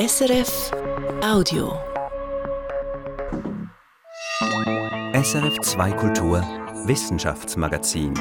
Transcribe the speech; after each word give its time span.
SRF 0.00 0.70
Audio. 1.22 1.78
SRF 5.12 5.60
2 5.60 5.90
Kultur 5.92 6.40
Wissenschaftsmagazin. 6.86 8.14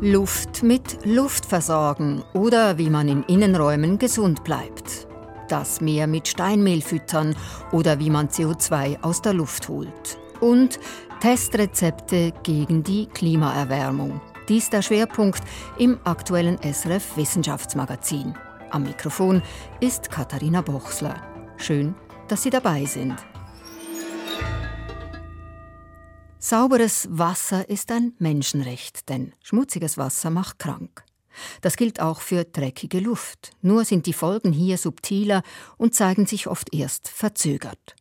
Luft 0.00 0.64
mit 0.64 1.06
Luft 1.06 1.46
versorgen 1.46 2.24
oder 2.32 2.76
wie 2.76 2.90
man 2.90 3.06
in 3.06 3.22
Innenräumen 3.22 3.98
gesund 3.98 4.42
bleibt. 4.42 5.06
Das 5.48 5.80
Meer 5.80 6.08
mit 6.08 6.26
Steinmehl 6.26 6.82
füttern 6.82 7.36
oder 7.70 8.00
wie 8.00 8.10
man 8.10 8.28
CO2 8.28 9.00
aus 9.00 9.22
der 9.22 9.34
Luft 9.34 9.68
holt. 9.68 10.18
Und 10.40 10.80
Testrezepte 11.20 12.32
gegen 12.42 12.82
die 12.82 13.06
Klimaerwärmung. 13.06 14.20
Dies 14.48 14.70
der 14.70 14.82
Schwerpunkt 14.82 15.42
im 15.78 16.00
aktuellen 16.02 16.58
SRF 16.64 17.16
Wissenschaftsmagazin. 17.16 18.34
Am 18.74 18.82
Mikrofon 18.82 19.40
ist 19.78 20.10
Katharina 20.10 20.60
Bochsler. 20.60 21.14
Schön, 21.58 21.94
dass 22.26 22.42
Sie 22.42 22.50
dabei 22.50 22.84
sind. 22.86 23.14
Sauberes 26.40 27.06
Wasser 27.08 27.68
ist 27.68 27.92
ein 27.92 28.14
Menschenrecht, 28.18 29.08
denn 29.08 29.32
schmutziges 29.44 29.96
Wasser 29.96 30.30
macht 30.30 30.58
krank. 30.58 31.04
Das 31.60 31.76
gilt 31.76 32.00
auch 32.00 32.20
für 32.20 32.42
dreckige 32.42 32.98
Luft, 32.98 33.52
nur 33.62 33.84
sind 33.84 34.06
die 34.06 34.12
Folgen 34.12 34.50
hier 34.50 34.76
subtiler 34.76 35.44
und 35.76 35.94
zeigen 35.94 36.26
sich 36.26 36.48
oft 36.48 36.74
erst 36.74 37.06
verzögert. 37.06 37.94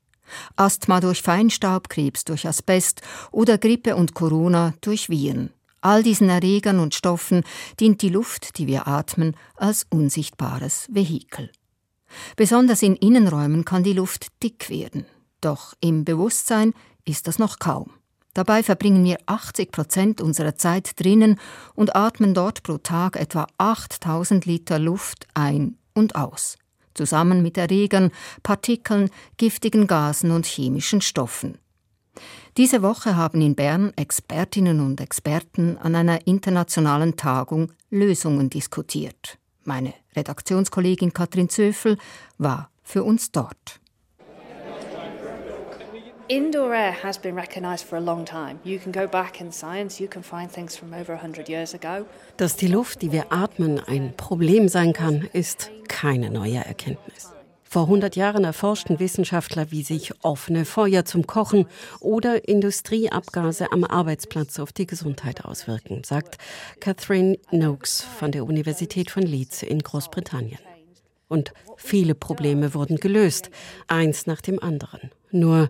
Asthma 0.55 1.01
durch 1.01 1.21
Feinstaub, 1.21 1.87
Krebs 1.87 2.25
durch 2.25 2.47
Asbest 2.47 3.03
oder 3.29 3.59
Grippe 3.59 3.95
und 3.95 4.15
Corona 4.15 4.73
durch 4.81 5.07
Viren. 5.07 5.51
All 5.83 6.01
diesen 6.01 6.29
Erregern 6.29 6.79
und 6.79 6.95
Stoffen 6.95 7.43
dient 7.81 8.01
die 8.01 8.09
Luft, 8.09 8.57
die 8.57 8.67
wir 8.67 8.87
atmen, 8.87 9.35
als 9.57 9.85
unsichtbares 9.89 10.87
Vehikel. 10.89 11.51
Besonders 12.37 12.81
in 12.81 12.95
Innenräumen 12.95 13.65
kann 13.65 13.83
die 13.83 13.91
Luft 13.91 14.27
dick 14.41 14.69
werden. 14.69 15.05
Doch 15.41 15.73
im 15.81 16.05
Bewusstsein 16.05 16.73
ist 17.03 17.27
das 17.27 17.37
noch 17.37 17.59
kaum. 17.59 17.91
Dabei 18.33 18.63
verbringen 18.63 19.03
wir 19.03 19.17
80 19.25 19.73
Prozent 19.73 20.21
unserer 20.21 20.55
Zeit 20.55 20.97
drinnen 21.01 21.37
und 21.75 21.97
atmen 21.97 22.33
dort 22.33 22.63
pro 22.63 22.77
Tag 22.77 23.17
etwa 23.17 23.45
8000 23.57 24.45
Liter 24.45 24.79
Luft 24.79 25.27
ein 25.33 25.77
und 25.93 26.15
aus. 26.15 26.57
Zusammen 26.93 27.41
mit 27.41 27.57
Erregern, 27.57 28.11
Partikeln, 28.41 29.09
giftigen 29.35 29.85
Gasen 29.85 30.31
und 30.31 30.45
chemischen 30.45 31.01
Stoffen. 31.01 31.57
Diese 32.57 32.81
Woche 32.81 33.15
haben 33.15 33.41
in 33.41 33.55
Bern 33.55 33.93
Expertinnen 33.95 34.79
und 34.79 35.01
Experten 35.01 35.77
an 35.77 35.95
einer 35.95 36.27
internationalen 36.27 37.15
Tagung 37.17 37.71
Lösungen 37.89 38.49
diskutiert. 38.49 39.37
Meine 39.63 39.93
Redaktionskollegin 40.15 41.13
Katrin 41.13 41.49
Zöfel 41.49 41.97
war 42.37 42.69
für 42.83 43.03
uns 43.03 43.31
dort. 43.31 43.79
Indoor 46.29 46.73
air 46.73 47.03
has 47.03 47.19
been 47.19 47.35
recognized 47.35 47.85
for 47.85 47.97
a 47.97 48.01
long 48.01 48.23
time. 48.25 48.57
You 48.63 48.79
can 48.79 48.93
go 48.93 49.07
back 49.07 49.41
in 49.41 49.51
science, 49.51 49.99
you 49.99 50.07
can 50.07 50.23
find 50.23 50.49
things 50.49 50.75
from 50.75 50.93
over 50.93 51.13
100 51.13 51.49
years 51.49 51.73
ago. 51.75 52.05
Dass 52.37 52.55
die 52.55 52.67
Luft, 52.67 53.01
die 53.01 53.11
wir 53.11 53.31
atmen, 53.31 53.79
ein 53.79 54.13
Problem 54.15 54.69
sein 54.69 54.93
kann, 54.93 55.27
ist 55.33 55.69
keine 55.89 56.31
neue 56.31 56.63
Erkenntnis. 56.65 57.33
Vor 57.73 57.85
100 57.85 58.15
Jahren 58.15 58.43
erforschten 58.43 58.99
Wissenschaftler, 58.99 59.71
wie 59.71 59.81
sich 59.81 60.13
offene 60.23 60.63
Feuer 60.63 61.05
zum 61.05 61.25
Kochen 61.25 61.65
oder 62.01 62.47
Industrieabgase 62.47 63.71
am 63.71 63.83
Arbeitsplatz 63.83 64.59
auf 64.59 64.71
die 64.71 64.85
Gesundheit 64.85 65.43
auswirken, 65.43 66.03
sagt 66.03 66.37
Catherine 66.79 67.39
Noakes 67.49 68.03
von 68.03 68.31
der 68.31 68.45
Universität 68.45 69.09
von 69.09 69.23
Leeds 69.23 69.63
in 69.63 69.79
Großbritannien. 69.79 70.59
Und 71.27 71.51
viele 71.75 72.13
Probleme 72.13 72.75
wurden 72.75 72.97
gelöst, 72.97 73.49
eins 73.87 74.27
nach 74.27 74.41
dem 74.41 74.61
anderen. 74.61 75.09
Nur 75.31 75.67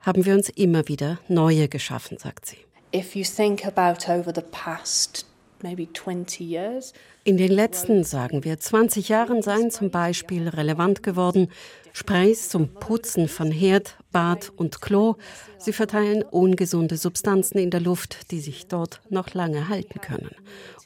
haben 0.00 0.24
wir 0.24 0.32
uns 0.32 0.48
immer 0.48 0.88
wieder 0.88 1.18
neue 1.28 1.68
geschaffen, 1.68 2.16
sagt 2.16 2.46
sie. 2.46 2.64
If 2.94 3.14
you 3.14 3.24
think 3.24 3.66
about 3.66 4.10
over 4.10 4.32
the 4.34 4.40
past 4.40 5.26
maybe 5.26 5.26
20 5.26 5.26
years, 5.26 5.31
in 7.24 7.36
den 7.36 7.52
letzten, 7.52 8.02
sagen 8.02 8.42
wir, 8.42 8.58
20 8.58 9.08
Jahren 9.08 9.42
seien 9.42 9.70
zum 9.70 9.90
Beispiel 9.90 10.48
relevant 10.48 11.02
geworden 11.02 11.48
Sprays 11.92 12.48
zum 12.48 12.68
Putzen 12.68 13.28
von 13.28 13.50
Herd, 13.50 13.96
Bad 14.12 14.50
und 14.56 14.80
Klo. 14.80 15.16
Sie 15.58 15.72
verteilen 15.72 16.22
ungesunde 16.22 16.96
Substanzen 16.96 17.58
in 17.58 17.70
der 17.70 17.80
Luft, 17.80 18.30
die 18.30 18.40
sich 18.40 18.66
dort 18.66 19.02
noch 19.10 19.34
lange 19.34 19.68
halten 19.68 20.00
können. 20.00 20.34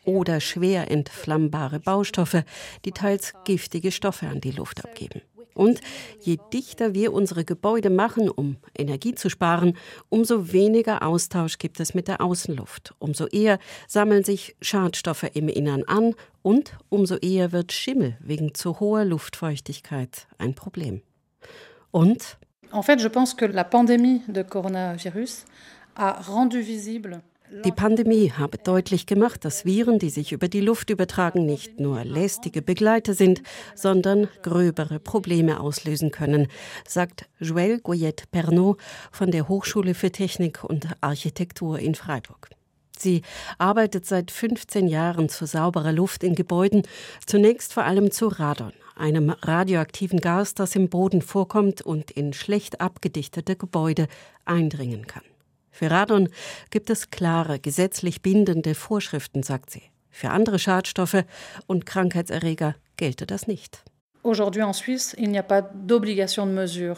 Oder 0.04 0.40
schwer 0.40 0.90
entflammbare 0.90 1.80
Baustoffe, 1.80 2.44
die 2.84 2.92
teils 2.92 3.34
giftige 3.44 3.92
Stoffe 3.92 4.26
an 4.26 4.40
die 4.40 4.50
Luft 4.50 4.84
abgeben. 4.84 5.22
Und 5.56 5.80
je 6.20 6.38
dichter 6.52 6.94
wir 6.94 7.12
unsere 7.12 7.44
Gebäude 7.44 7.90
machen, 7.90 8.30
um 8.30 8.56
Energie 8.76 9.14
zu 9.14 9.30
sparen, 9.30 9.76
umso 10.08 10.52
weniger 10.52 11.02
Austausch 11.02 11.58
gibt 11.58 11.80
es 11.80 11.94
mit 11.94 12.06
der 12.06 12.20
Außenluft. 12.20 12.94
Umso 12.98 13.26
eher 13.26 13.58
sammeln 13.88 14.22
sich 14.22 14.54
Schadstoffe 14.60 15.30
im 15.34 15.48
Innern 15.48 15.82
an 15.84 16.14
und 16.42 16.76
umso 16.90 17.16
eher 17.16 17.52
wird 17.52 17.72
Schimmel 17.72 18.16
wegen 18.20 18.54
zu 18.54 18.78
hoher 18.78 19.04
Luftfeuchtigkeit 19.04 20.28
ein 20.38 20.54
Problem. 20.54 21.02
Und 21.90 22.38
En 22.72 22.82
fait, 22.82 23.00
je 23.00 23.08
pense 23.08 23.34
que 23.34 23.46
la 23.46 23.64
pandémie 23.64 24.22
de 24.26 24.42
coronavirus 24.42 25.44
a 25.94 26.20
rendu 26.20 26.58
visible 26.58 27.22
die 27.64 27.72
Pandemie 27.72 28.32
habe 28.32 28.58
deutlich 28.58 29.06
gemacht, 29.06 29.44
dass 29.44 29.64
Viren, 29.64 29.98
die 29.98 30.10
sich 30.10 30.32
über 30.32 30.48
die 30.48 30.60
Luft 30.60 30.90
übertragen, 30.90 31.46
nicht 31.46 31.78
nur 31.78 32.04
lästige 32.04 32.60
Begleiter 32.60 33.14
sind, 33.14 33.42
sondern 33.74 34.28
gröbere 34.42 34.98
Probleme 34.98 35.60
auslösen 35.60 36.10
können, 36.10 36.48
sagt 36.86 37.26
Joël 37.40 37.80
Goyette 37.80 38.24
Pernot 38.30 38.80
von 39.12 39.30
der 39.30 39.48
Hochschule 39.48 39.94
für 39.94 40.10
Technik 40.10 40.64
und 40.64 40.88
Architektur 41.00 41.78
in 41.78 41.94
Freiburg. 41.94 42.50
Sie 42.98 43.22
arbeitet 43.58 44.06
seit 44.06 44.30
15 44.30 44.88
Jahren 44.88 45.28
zu 45.28 45.46
sauberer 45.46 45.92
Luft 45.92 46.24
in 46.24 46.34
Gebäuden, 46.34 46.82
zunächst 47.26 47.72
vor 47.72 47.84
allem 47.84 48.10
zu 48.10 48.28
Radon, 48.28 48.72
einem 48.96 49.30
radioaktiven 49.30 50.20
Gas, 50.20 50.54
das 50.54 50.74
im 50.74 50.88
Boden 50.88 51.22
vorkommt 51.22 51.82
und 51.82 52.10
in 52.10 52.32
schlecht 52.32 52.80
abgedichtete 52.80 53.54
Gebäude 53.54 54.08
eindringen 54.44 55.06
kann. 55.06 55.22
Für 55.76 55.90
Radon 55.90 56.30
gibt 56.70 56.88
es 56.88 57.10
klare, 57.10 57.60
gesetzlich 57.60 58.22
bindende 58.22 58.74
Vorschriften, 58.74 59.42
sagt 59.42 59.68
sie. 59.68 59.82
Für 60.08 60.30
andere 60.30 60.58
Schadstoffe 60.58 61.24
und 61.66 61.84
Krankheitserreger 61.84 62.76
gelte 62.96 63.26
das 63.26 63.46
nicht. 63.46 63.84
Aujourd'hui 64.22 64.62
en 64.62 64.72
Suisse, 64.72 65.14
il 65.18 65.28
n'y 65.28 65.38
a 65.38 65.42
pas 65.42 65.62
d'obligation 65.86 66.46
de 66.46 66.52
mesure. 66.52 66.96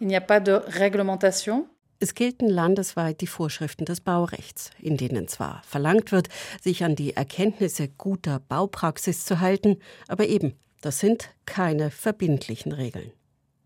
Il 0.00 0.08
n'y 0.08 0.16
a 0.16 0.20
pas 0.20 0.38
de 0.38 0.52
réglementation. 0.52 1.64
Es 1.98 2.14
gelten 2.14 2.50
landesweit 2.50 3.22
die 3.22 3.26
Vorschriften 3.26 3.86
des 3.86 4.02
Baurechts, 4.02 4.68
in 4.78 4.98
denen 4.98 5.26
zwar 5.26 5.62
verlangt 5.66 6.12
wird, 6.12 6.28
sich 6.60 6.84
an 6.84 6.96
die 6.96 7.16
Erkenntnisse 7.16 7.88
guter 7.88 8.38
Baupraxis 8.38 9.24
zu 9.24 9.40
halten, 9.40 9.78
aber 10.08 10.26
eben, 10.28 10.52
das 10.82 10.98
sind 11.00 11.30
keine 11.46 11.90
verbindlichen 11.90 12.72
Regeln. 12.72 13.12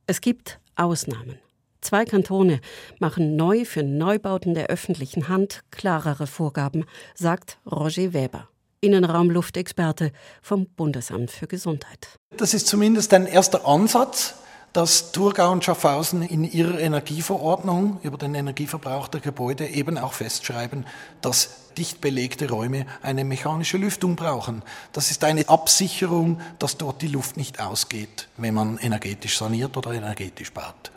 Es 0.06 0.20
gibt 0.20 0.60
Ausnahmen. 0.76 1.40
Zwei 1.84 2.06
Kantone 2.06 2.60
machen 2.98 3.36
neu 3.36 3.66
für 3.66 3.82
Neubauten 3.82 4.54
der 4.54 4.68
öffentlichen 4.68 5.28
Hand 5.28 5.60
klarere 5.70 6.26
Vorgaben, 6.26 6.86
sagt 7.14 7.58
Roger 7.70 8.14
Weber. 8.14 8.48
Innenraumluftexperte 8.80 10.10
vom 10.40 10.66
Bundesamt 10.66 11.30
für 11.30 11.46
Gesundheit. 11.46 12.18
Das 12.38 12.54
ist 12.54 12.68
zumindest 12.68 13.12
ein 13.12 13.26
erster 13.26 13.68
Ansatz, 13.68 14.34
dass 14.72 15.12
Thurgau 15.12 15.52
und 15.52 15.62
Schaffhausen 15.62 16.22
in 16.22 16.50
ihrer 16.50 16.80
Energieverordnung 16.80 18.00
über 18.02 18.16
den 18.16 18.34
Energieverbrauch 18.34 19.08
der 19.08 19.20
Gebäude 19.20 19.66
eben 19.66 19.98
auch 19.98 20.14
festschreiben, 20.14 20.86
dass 21.20 21.70
dicht 21.76 22.00
belegte 22.00 22.48
Räume 22.48 22.86
eine 23.02 23.24
mechanische 23.24 23.76
Lüftung 23.76 24.16
brauchen. 24.16 24.62
Das 24.92 25.10
ist 25.10 25.22
eine 25.22 25.50
Absicherung, 25.50 26.40
dass 26.58 26.78
dort 26.78 27.02
die 27.02 27.08
Luft 27.08 27.36
nicht 27.36 27.60
ausgeht, 27.60 28.28
wenn 28.38 28.54
man 28.54 28.78
energetisch 28.78 29.36
saniert 29.36 29.76
oder 29.76 29.92
energetisch 29.92 30.50
baut. 30.50 30.93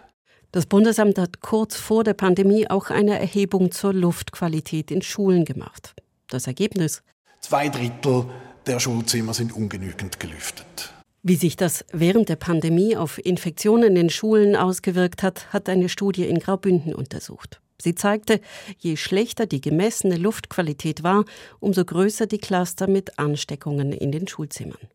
Das 0.58 0.66
Bundesamt 0.66 1.20
hat 1.20 1.42
kurz 1.42 1.76
vor 1.76 2.04
der 2.04 2.16
Pandemie 2.16 2.68
auch 2.68 2.90
eine 2.90 3.20
Erhebung 3.20 3.70
zur 3.70 3.94
Luftqualität 3.94 4.90
in 4.90 5.04
Schulen 5.04 5.46
gemacht. 5.46 5.94
Das 6.30 6.48
Ergebnis? 6.48 7.04
Zwei 7.42 7.70
Drittel 7.70 8.26
der 8.66 8.80
Schulzimmer 8.80 9.36
sind 9.36 9.56
ungenügend 9.56 10.20
gelüftet. 10.20 10.92
Wie 11.22 11.36
sich 11.36 11.58
das 11.58 11.86
während 11.94 12.30
der 12.30 12.38
Pandemie 12.38 12.98
auf 12.98 13.24
Infektionen 13.24 13.96
in 13.96 14.10
Schulen 14.10 14.56
ausgewirkt 14.56 15.22
hat, 15.22 15.54
hat 15.54 15.70
eine 15.70 15.90
Studie 15.90 16.26
in 16.26 16.40
Graubünden 16.40 16.96
untersucht. 16.96 17.62
Sie 17.80 17.94
zeigte, 17.94 18.42
je 18.80 18.98
schlechter 18.98 19.46
die 19.46 19.62
gemessene 19.62 20.18
Luftqualität 20.18 21.04
war, 21.04 21.26
umso 21.60 21.86
größer 21.86 22.26
die 22.26 22.40
Cluster 22.40 22.88
mit 22.88 23.20
Ansteckungen 23.20 23.94
in 23.94 24.12
den 24.12 24.28
Schulzimmern. 24.28 24.88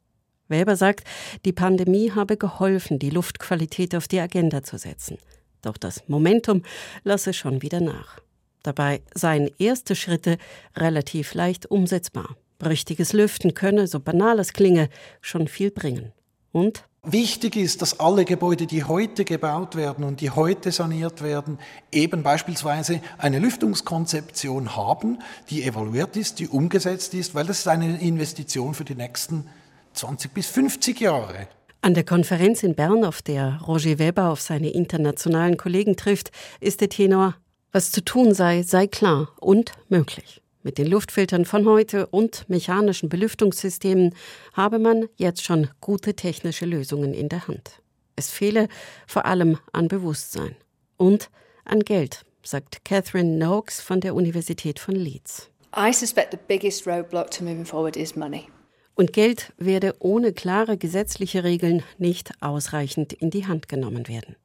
Weber 0.49 0.75
sagt, 0.75 1.07
die 1.45 1.53
Pandemie 1.53 2.11
habe 2.11 2.37
geholfen, 2.37 2.99
die 2.99 3.11
Luftqualität 3.11 3.95
auf 3.95 4.09
die 4.09 4.19
Agenda 4.19 4.65
zu 4.65 4.77
setzen. 4.77 5.19
Doch 5.63 5.77
das 5.77 6.09
Momentum 6.09 6.63
lasse 7.05 7.33
schon 7.33 7.63
wieder 7.63 7.81
nach. 7.81 8.19
Dabei 8.63 9.03
seien 9.15 9.51
erste 9.59 9.97
Schritte 9.97 10.39
relativ 10.77 11.35
leicht 11.35 11.67
umsetzbar. 11.67 12.37
Richtiges 12.65 13.13
Lüften 13.13 13.55
könne, 13.55 13.89
so 13.89 13.99
banal 13.99 14.39
es 14.39 14.53
klinge, 14.53 14.89
schon 15.21 15.49
viel 15.49 15.71
bringen. 15.71 16.13
Und 16.53 16.85
Wichtig 17.05 17.57
ist, 17.57 17.83
dass 17.83 17.99
alle 17.99 18.25
Gebäude, 18.25 18.69
die 18.69 18.85
heute 18.85 19.25
gebaut 19.25 19.75
werden 19.75 20.05
und 20.05 20.21
die 20.21 20.31
heute 20.31 20.71
saniert 20.71 21.21
werden, 21.21 21.59
eben 21.91 22.23
beispielsweise 22.23 23.01
eine 23.19 23.41
Lüftungskonzeption 23.41 24.77
haben, 24.77 25.19
die 25.51 25.65
evaluiert 25.65 26.17
ist, 26.17 26.39
die 26.39 26.47
umgesetzt 26.47 27.15
ist, 27.15 27.35
weil 27.35 27.45
das 27.45 27.59
ist 27.59 27.67
eine 27.67 28.01
Investition 28.01 28.75
für 28.75 28.85
die 28.85 28.95
nächsten 28.95 29.49
20 29.95 30.33
bis 30.33 30.47
50 30.47 31.01
Jahre. 31.01 31.49
An 31.85 31.95
der 31.95 32.05
Konferenz 32.05 32.63
in 32.63 32.77
Bern, 32.77 33.05
auf 33.05 33.23
der 33.23 33.61
Roger 33.67 33.99
Weber 33.99 34.31
auf 34.31 34.41
seine 34.41 34.71
internationalen 34.71 35.57
Kollegen 35.57 35.97
trifft, 35.97 36.31
ist 36.61 36.81
der 36.81 36.89
Tenor, 36.89 37.35
was 37.73 37.91
zu 37.91 38.05
tun 38.05 38.35
sei, 38.35 38.63
sei 38.63 38.87
klar 38.87 39.33
und 39.41 39.73
möglich. 39.89 40.41
Mit 40.63 40.79
den 40.79 40.87
Luftfiltern 40.87 41.45
von 41.45 41.67
heute 41.67 42.07
und 42.07 42.49
mechanischen 42.49 43.09
Belüftungssystemen 43.09 44.15
habe 44.53 44.79
man 44.79 45.09
jetzt 45.17 45.43
schon 45.43 45.71
gute 45.81 46.15
technische 46.15 46.67
Lösungen 46.67 47.15
in 47.15 47.29
der 47.29 47.49
Hand. 47.49 47.83
Es 48.15 48.31
fehle 48.31 48.69
vor 49.09 49.27
allem 49.27 49.59
an 49.73 49.89
Bewusstsein 49.89 50.55
und 50.99 51.31
an 51.65 51.81
Geld, 51.81 52.25
sagt 52.45 52.85
Catherine 52.85 53.39
Noakes 53.39 53.81
von 53.81 54.01
der 54.01 54.15
Universität 54.15 54.79
von 54.79 54.95
Leeds. 54.95 55.51
I 55.77 55.93
suspect 55.93 56.31
the 56.31 56.39
biggest 56.47 56.87
roadblock 56.87 57.33
to 57.33 57.43
moving 57.43 57.65
forward 57.65 57.97
is 57.97 58.15
money. 58.15 58.47
Und 58.95 59.13
Geld 59.13 59.53
werde 59.57 59.95
ohne 60.01 60.33
klare 60.33 60.77
gesetzliche 60.77 61.45
Regeln 61.45 61.83
nicht 61.99 62.33
ausreichend 62.41 63.13
in 63.13 63.31
die 63.31 63.47
Hand 63.47 63.69
genommen 63.69 64.09
werden. 64.09 64.37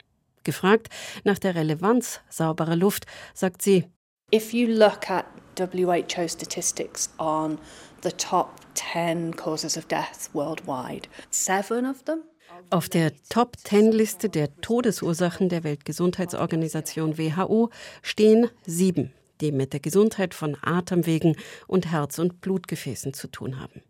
Gefragt 0.44 0.88
nach 1.24 1.40
der 1.40 1.56
Relevanz 1.56 2.22
sauberer 2.30 2.76
Luft, 2.76 3.06
sagt 3.34 3.62
sie, 3.62 3.86
If 4.34 4.54
you 4.54 4.68
look 4.68 5.10
at 5.10 5.26
WHO 5.58 6.28
statistics 6.28 7.10
on 7.18 7.58
the 8.04 8.12
top 8.12 8.50
10 8.76 9.36
causes 9.36 9.78
of 9.78 9.86
death 9.86 10.30
worldwide, 10.34 11.10
seven 11.30 11.86
of 11.86 12.04
them 12.04 12.24
auf 12.70 12.90
der 12.90 13.14
Top-10-Liste 13.30 14.30
der 14.30 14.56
Todesursachen 14.58 15.48
der 15.50 15.64
Weltgesundheitsorganisation 15.64 17.18
WHO 17.18 17.70
stehen 18.02 18.50
sieben, 18.66 19.14
die 19.42 19.52
mit 19.52 19.74
der 19.74 19.80
Gesundheit 19.80 20.34
von 20.34 20.58
Atemwegen 20.62 21.36
und 21.68 21.92
Herz- 21.92 22.20
und 22.20 22.42
Blutgefäßen 22.42 23.14
zu 23.14 23.28
tun 23.28 23.60
haben. 23.60 23.82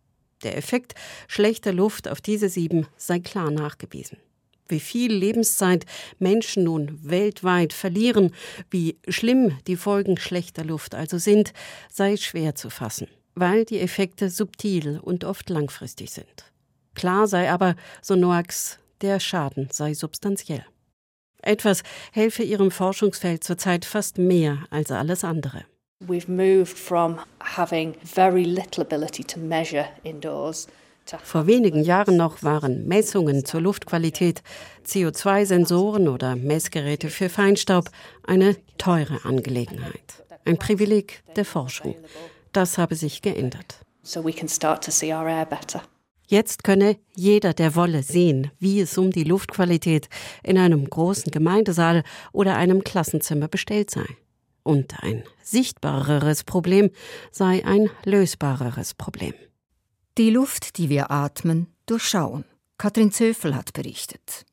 Der 0.43 0.57
Effekt 0.57 0.93
schlechter 1.27 1.73
Luft 1.73 2.07
auf 2.07 2.21
diese 2.21 2.49
sieben 2.49 2.87
sei 2.95 3.19
klar 3.19 3.51
nachgewiesen. 3.51 4.17
Wie 4.69 4.79
viel 4.79 5.13
Lebenszeit 5.13 5.85
Menschen 6.19 6.63
nun 6.65 6.99
weltweit 7.01 7.73
verlieren, 7.73 8.33
wie 8.69 8.97
schlimm 9.07 9.57
die 9.65 9.77
Folgen 9.77 10.17
schlechter 10.17 10.65
Luft 10.65 10.93
also 10.93 11.17
sind, 11.17 11.53
sei 11.89 12.17
schwer 12.17 12.55
zu 12.55 12.69
fassen, 12.69 13.07
weil 13.35 13.65
die 13.65 13.79
Effekte 13.79 14.29
subtil 14.29 14.99
und 14.99 15.23
oft 15.23 15.49
langfristig 15.49 16.11
sind. 16.11 16.51
Klar 16.95 17.27
sei 17.27 17.49
aber, 17.49 17.75
so 18.01 18.15
Noax, 18.15 18.79
der 19.01 19.19
Schaden 19.19 19.69
sei 19.71 19.93
substanziell. 19.93 20.65
Etwas 21.41 21.83
helfe 22.11 22.43
ihrem 22.43 22.71
Forschungsfeld 22.71 23.43
zurzeit 23.43 23.85
fast 23.85 24.17
mehr 24.17 24.65
als 24.69 24.91
alles 24.91 25.23
andere. 25.23 25.63
We've 26.05 26.29
moved 26.29 26.77
from 26.77 27.19
having 27.39 27.95
very 28.03 28.45
little 28.45 28.81
ability 28.81 29.23
to 29.23 29.39
measure 29.39 29.87
indoors 30.03 30.67
vor 31.23 31.47
wenigen 31.47 31.83
Jahren 31.83 32.17
noch 32.17 32.43
waren 32.43 32.87
Messungen 32.87 33.45
zur 33.45 33.61
Luftqualität, 33.61 34.41
CO2-Sensoren 34.85 36.07
oder 36.07 36.35
Messgeräte 36.35 37.09
für 37.09 37.29
Feinstaub 37.29 37.89
eine 38.25 38.57
teure 38.77 39.23
Angelegenheit. 39.23 40.25
Ein 40.45 40.57
Privileg 40.57 41.23
der 41.35 41.45
Forschung. 41.45 41.95
Das 42.51 42.77
habe 42.77 42.95
sich 42.95 43.21
geändert. 43.21 43.79
Jetzt 46.29 46.63
könne 46.65 46.97
jeder, 47.15 47.53
der 47.53 47.75
wolle, 47.75 48.03
sehen, 48.03 48.51
wie 48.59 48.81
es 48.81 48.97
um 48.97 49.11
die 49.11 49.23
Luftqualität 49.23 50.09
in 50.43 50.57
einem 50.57 50.89
großen 50.89 51.31
Gemeindesaal 51.31 52.03
oder 52.33 52.57
einem 52.57 52.83
Klassenzimmer 52.83 53.47
bestellt 53.47 53.91
sei. 53.91 54.05
Und 54.67 55.01
ein 55.01 55.23
sichtbareres 55.41 56.43
Problem 56.43 56.89
sei 57.31 57.65
ein 57.65 57.89
lösbareres 58.03 58.95
Problem. 58.95 59.33
Die 60.17 60.29
Luft, 60.29 60.77
die 60.77 60.89
wir 60.89 61.09
atmen, 61.09 61.67
durchschauen. 61.85 62.43
Katrin 62.77 63.13
Zöfel 63.13 63.55
hat 63.55 63.71
berichtet. 63.71 64.45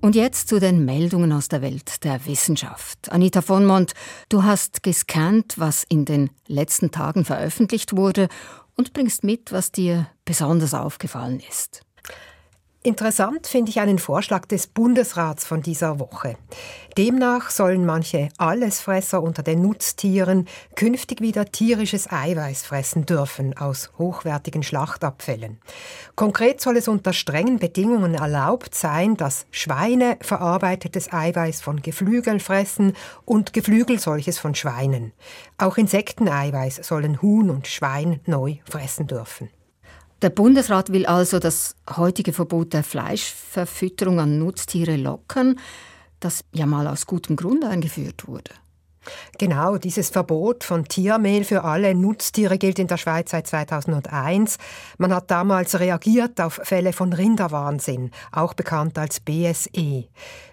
Und 0.00 0.16
jetzt 0.16 0.48
zu 0.48 0.58
den 0.58 0.84
Meldungen 0.84 1.30
aus 1.30 1.46
der 1.46 1.62
Welt 1.62 2.02
der 2.02 2.26
Wissenschaft. 2.26 3.12
Anita 3.12 3.40
von 3.40 3.64
Mont, 3.64 3.92
du 4.30 4.42
hast 4.42 4.82
gescannt, 4.82 5.60
was 5.60 5.84
in 5.88 6.04
den 6.04 6.30
letzten 6.48 6.90
Tagen 6.90 7.24
veröffentlicht 7.24 7.96
wurde 7.96 8.26
und 8.74 8.94
bringst 8.94 9.22
mit, 9.22 9.52
was 9.52 9.70
dir 9.70 10.08
besonders 10.24 10.74
aufgefallen 10.74 11.38
ist. 11.48 11.82
Interessant 12.84 13.48
finde 13.48 13.70
ich 13.70 13.80
einen 13.80 13.98
Vorschlag 13.98 14.46
des 14.46 14.68
Bundesrats 14.68 15.44
von 15.44 15.62
dieser 15.62 15.98
Woche. 15.98 16.36
Demnach 16.96 17.50
sollen 17.50 17.84
manche 17.84 18.28
Allesfresser 18.38 19.20
unter 19.20 19.42
den 19.42 19.62
Nutztieren 19.62 20.46
künftig 20.76 21.20
wieder 21.20 21.44
tierisches 21.46 22.10
Eiweiß 22.10 22.62
fressen 22.62 23.04
dürfen 23.04 23.56
aus 23.56 23.90
hochwertigen 23.98 24.62
Schlachtabfällen. 24.62 25.58
Konkret 26.14 26.60
soll 26.60 26.76
es 26.76 26.86
unter 26.86 27.12
strengen 27.12 27.58
Bedingungen 27.58 28.14
erlaubt 28.14 28.76
sein, 28.76 29.16
dass 29.16 29.46
Schweine 29.50 30.16
verarbeitetes 30.20 31.12
Eiweiß 31.12 31.60
von 31.60 31.82
Geflügeln 31.82 32.38
fressen 32.38 32.92
und 33.24 33.52
Geflügel 33.52 33.98
solches 33.98 34.38
von 34.38 34.54
Schweinen. 34.54 35.12
Auch 35.58 35.78
Insekteneiweiß 35.78 36.76
sollen 36.76 37.20
Huhn 37.22 37.50
und 37.50 37.66
Schwein 37.66 38.20
neu 38.24 38.58
fressen 38.64 39.08
dürfen. 39.08 39.50
Der 40.20 40.30
Bundesrat 40.30 40.90
will 40.92 41.06
also 41.06 41.38
das 41.38 41.76
heutige 41.96 42.32
Verbot 42.32 42.72
der 42.72 42.82
Fleischverfütterung 42.82 44.18
an 44.18 44.38
Nutztiere 44.38 44.96
lockern, 44.96 45.60
das 46.18 46.44
ja 46.52 46.66
mal 46.66 46.88
aus 46.88 47.06
gutem 47.06 47.36
Grund 47.36 47.64
eingeführt 47.64 48.26
wurde. 48.26 48.50
Genau, 49.38 49.78
dieses 49.78 50.10
Verbot 50.10 50.64
von 50.64 50.84
Tiermehl 50.84 51.44
für 51.44 51.64
alle 51.64 51.94
Nutztiere 51.94 52.58
gilt 52.58 52.78
in 52.78 52.86
der 52.86 52.96
Schweiz 52.96 53.30
seit 53.30 53.46
2001. 53.46 54.58
Man 54.98 55.14
hat 55.14 55.30
damals 55.30 55.78
reagiert 55.78 56.40
auf 56.40 56.60
Fälle 56.62 56.92
von 56.92 57.12
Rinderwahnsinn, 57.12 58.10
auch 58.32 58.54
bekannt 58.54 58.98
als 58.98 59.20
BSE. 59.20 60.04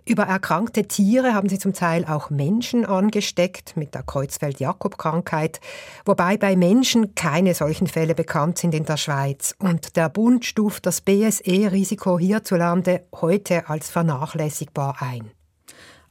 Über 0.07 0.23
erkrankte 0.23 0.87
Tiere 0.87 1.33
haben 1.33 1.49
sie 1.49 1.57
zum 1.57 1.73
Teil 1.73 2.05
auch 2.05 2.29
Menschen 2.29 2.85
angesteckt 2.85 3.75
mit 3.75 3.95
der 3.95 4.03
Kreuzfeld-Jakob-Krankheit, 4.03 5.59
wobei 6.05 6.37
bei 6.37 6.55
Menschen 6.55 7.15
keine 7.15 7.55
solchen 7.55 7.87
Fälle 7.87 8.13
bekannt 8.13 8.59
sind 8.59 8.75
in 8.75 8.85
der 8.85 8.97
Schweiz. 8.97 9.55
Und 9.57 9.95
der 9.95 10.09
Bund 10.09 10.45
stuft 10.45 10.85
das 10.85 11.01
BSE-Risiko 11.01 12.19
hierzulande 12.19 13.05
heute 13.19 13.67
als 13.67 13.89
vernachlässigbar 13.89 14.97
ein. 14.99 15.31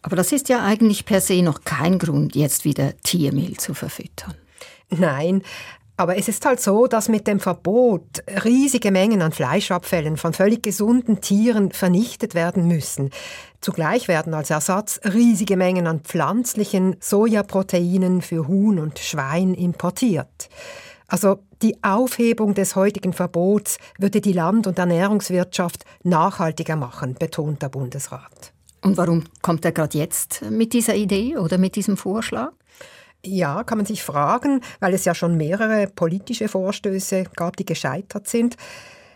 Aber 0.05 0.17
das 0.17 0.33
ist 0.33 0.51
ja 0.51 0.63
eigentlich 0.63 1.07
per 1.07 1.23
se 1.23 1.41
noch 1.41 1.63
kein 1.65 1.99
Grund, 1.99 2.37
jetzt 2.37 2.67
wieder 2.67 2.93
Tiermehl 3.03 3.57
zu 3.57 3.73
verfüttern. 3.73 4.35
Nein, 4.91 5.43
aber 5.97 6.19
es 6.19 6.29
ist 6.29 6.45
halt 6.45 6.61
so, 6.61 6.87
dass 6.87 7.09
mit 7.09 7.27
dem 7.27 7.41
Verbot 7.41 8.23
riesige 8.45 8.91
Mengen 8.91 9.23
an 9.23 9.33
Fleischabfällen 9.33 10.19
von 10.19 10.35
völlig 10.35 10.63
gesunden 10.63 11.23
Tieren 11.23 11.73
vernichtet 11.73 12.35
werden 12.35 12.69
müssen. 12.69 13.13
Zugleich 13.63 14.07
werden 14.07 14.35
als 14.35 14.51
Ersatz 14.51 15.01
riesige 15.05 15.57
Mengen 15.57 15.87
an 15.87 16.01
pflanzlichen 16.01 16.97
Sojaproteinen 17.01 18.21
für 18.21 18.47
Huhn 18.47 18.79
und 18.79 18.99
Schwein 18.99 19.55
importiert. 19.55 20.51
Also 21.07 21.39
die 21.63 21.83
Aufhebung 21.83 22.53
des 22.53 22.77
heutigen 22.77 23.15
Verbots 23.15 23.79
würde 23.99 24.21
die 24.21 24.35
Land- 24.35 24.67
und 24.67 24.79
Ernährungswirtschaft 24.79 25.87
nachhaltiger 26.03 26.77
machen, 26.77 27.15
betont 27.15 27.63
der 27.63 27.71
Bundesrat. 27.71 28.54
Und 28.85 28.99
warum 28.99 29.25
kommt 29.41 29.64
er 29.64 29.73
gerade 29.73 29.97
jetzt 29.97 30.43
mit 30.50 30.75
dieser 30.75 30.95
Idee 30.95 31.38
oder 31.38 31.57
mit 31.57 31.75
diesem 31.75 31.97
Vorschlag? 31.97 32.53
Ja, 33.25 33.64
kann 33.64 33.79
man 33.79 33.87
sich 33.87 34.03
fragen, 34.03 34.61
weil 34.79 34.93
es 34.93 35.07
ja 35.07 35.14
schon 35.14 35.38
mehrere 35.38 35.87
politische 35.87 36.49
Vorstöße 36.49 37.25
gab, 37.35 37.57
die 37.57 37.64
gescheitert 37.64 38.29
sind. 38.29 38.59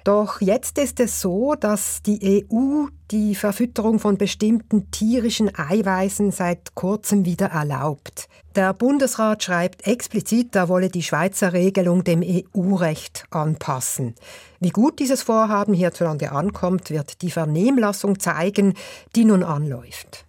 Doch 0.08 0.40
jetzt 0.40 0.78
ist 0.78 1.00
es 1.00 1.20
so, 1.20 1.54
dass 1.54 2.00
die 2.00 2.46
EU 2.50 2.86
die 3.10 3.34
Verfütterung 3.34 3.98
von 3.98 4.16
bestimmten 4.16 4.90
tierischen 4.90 5.54
Eiweißen 5.54 6.30
seit 6.30 6.74
kurzem 6.74 7.26
wieder 7.26 7.48
erlaubt. 7.48 8.26
Der 8.56 8.72
Bundesrat 8.72 9.42
schreibt 9.42 9.86
explizit, 9.86 10.56
er 10.56 10.70
wolle 10.70 10.88
die 10.88 11.02
Schweizer 11.02 11.52
Regelung 11.52 12.04
dem 12.04 12.22
EU-Recht 12.22 13.26
anpassen. 13.28 14.14
Wie 14.60 14.70
gut 14.70 14.98
dieses 14.98 15.22
Vorhaben 15.22 15.74
hierzulande 15.74 16.32
ankommt, 16.32 16.88
wird 16.88 17.20
die 17.20 17.30
Vernehmlassung 17.30 18.18
zeigen, 18.18 18.72
die 19.14 19.26
nun 19.26 19.42
anläuft. 19.42 20.24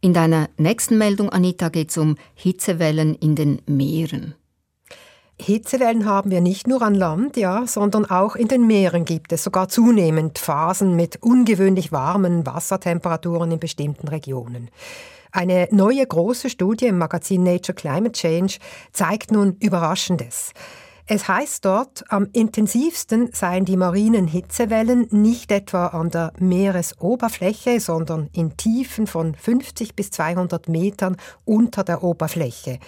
In 0.00 0.14
deiner 0.14 0.48
nächsten 0.56 0.98
Meldung, 0.98 1.30
Anita, 1.30 1.68
geht 1.68 1.90
es 1.90 1.98
um 1.98 2.14
Hitzewellen 2.34 3.16
in 3.16 3.34
den 3.34 3.60
Meeren. 3.66 4.36
Hitzewellen 5.42 6.06
haben 6.06 6.30
wir 6.30 6.40
nicht 6.40 6.66
nur 6.66 6.82
an 6.82 6.94
Land, 6.94 7.36
ja, 7.36 7.66
sondern 7.66 8.06
auch 8.06 8.36
in 8.36 8.48
den 8.48 8.66
Meeren 8.66 9.04
gibt 9.04 9.32
es 9.32 9.42
sogar 9.42 9.68
zunehmend 9.68 10.38
Phasen 10.38 10.96
mit 10.96 11.18
ungewöhnlich 11.20 11.92
warmen 11.92 12.46
Wassertemperaturen 12.46 13.50
in 13.50 13.58
bestimmten 13.58 14.08
Regionen. 14.08 14.70
Eine 15.32 15.68
neue 15.70 16.06
große 16.06 16.48
Studie 16.48 16.86
im 16.86 16.98
Magazin 16.98 17.42
Nature 17.42 17.74
Climate 17.74 18.12
Change 18.12 18.58
zeigt 18.92 19.32
nun 19.32 19.56
Überraschendes. 19.60 20.52
Es 21.14 21.28
heißt 21.28 21.66
dort, 21.66 22.04
am 22.08 22.28
intensivsten 22.32 23.34
seien 23.34 23.66
die 23.66 23.76
marinen 23.76 24.26
Hitzewellen 24.26 25.08
nicht 25.10 25.52
etwa 25.52 25.88
an 25.88 26.08
der 26.08 26.32
Meeresoberfläche, 26.38 27.80
sondern 27.80 28.30
in 28.32 28.56
Tiefen 28.56 29.06
von 29.06 29.34
50 29.34 29.94
bis 29.94 30.10
200 30.10 30.70
Metern 30.70 31.18
unter 31.44 31.84
der 31.84 32.02
Oberfläche. 32.02 32.78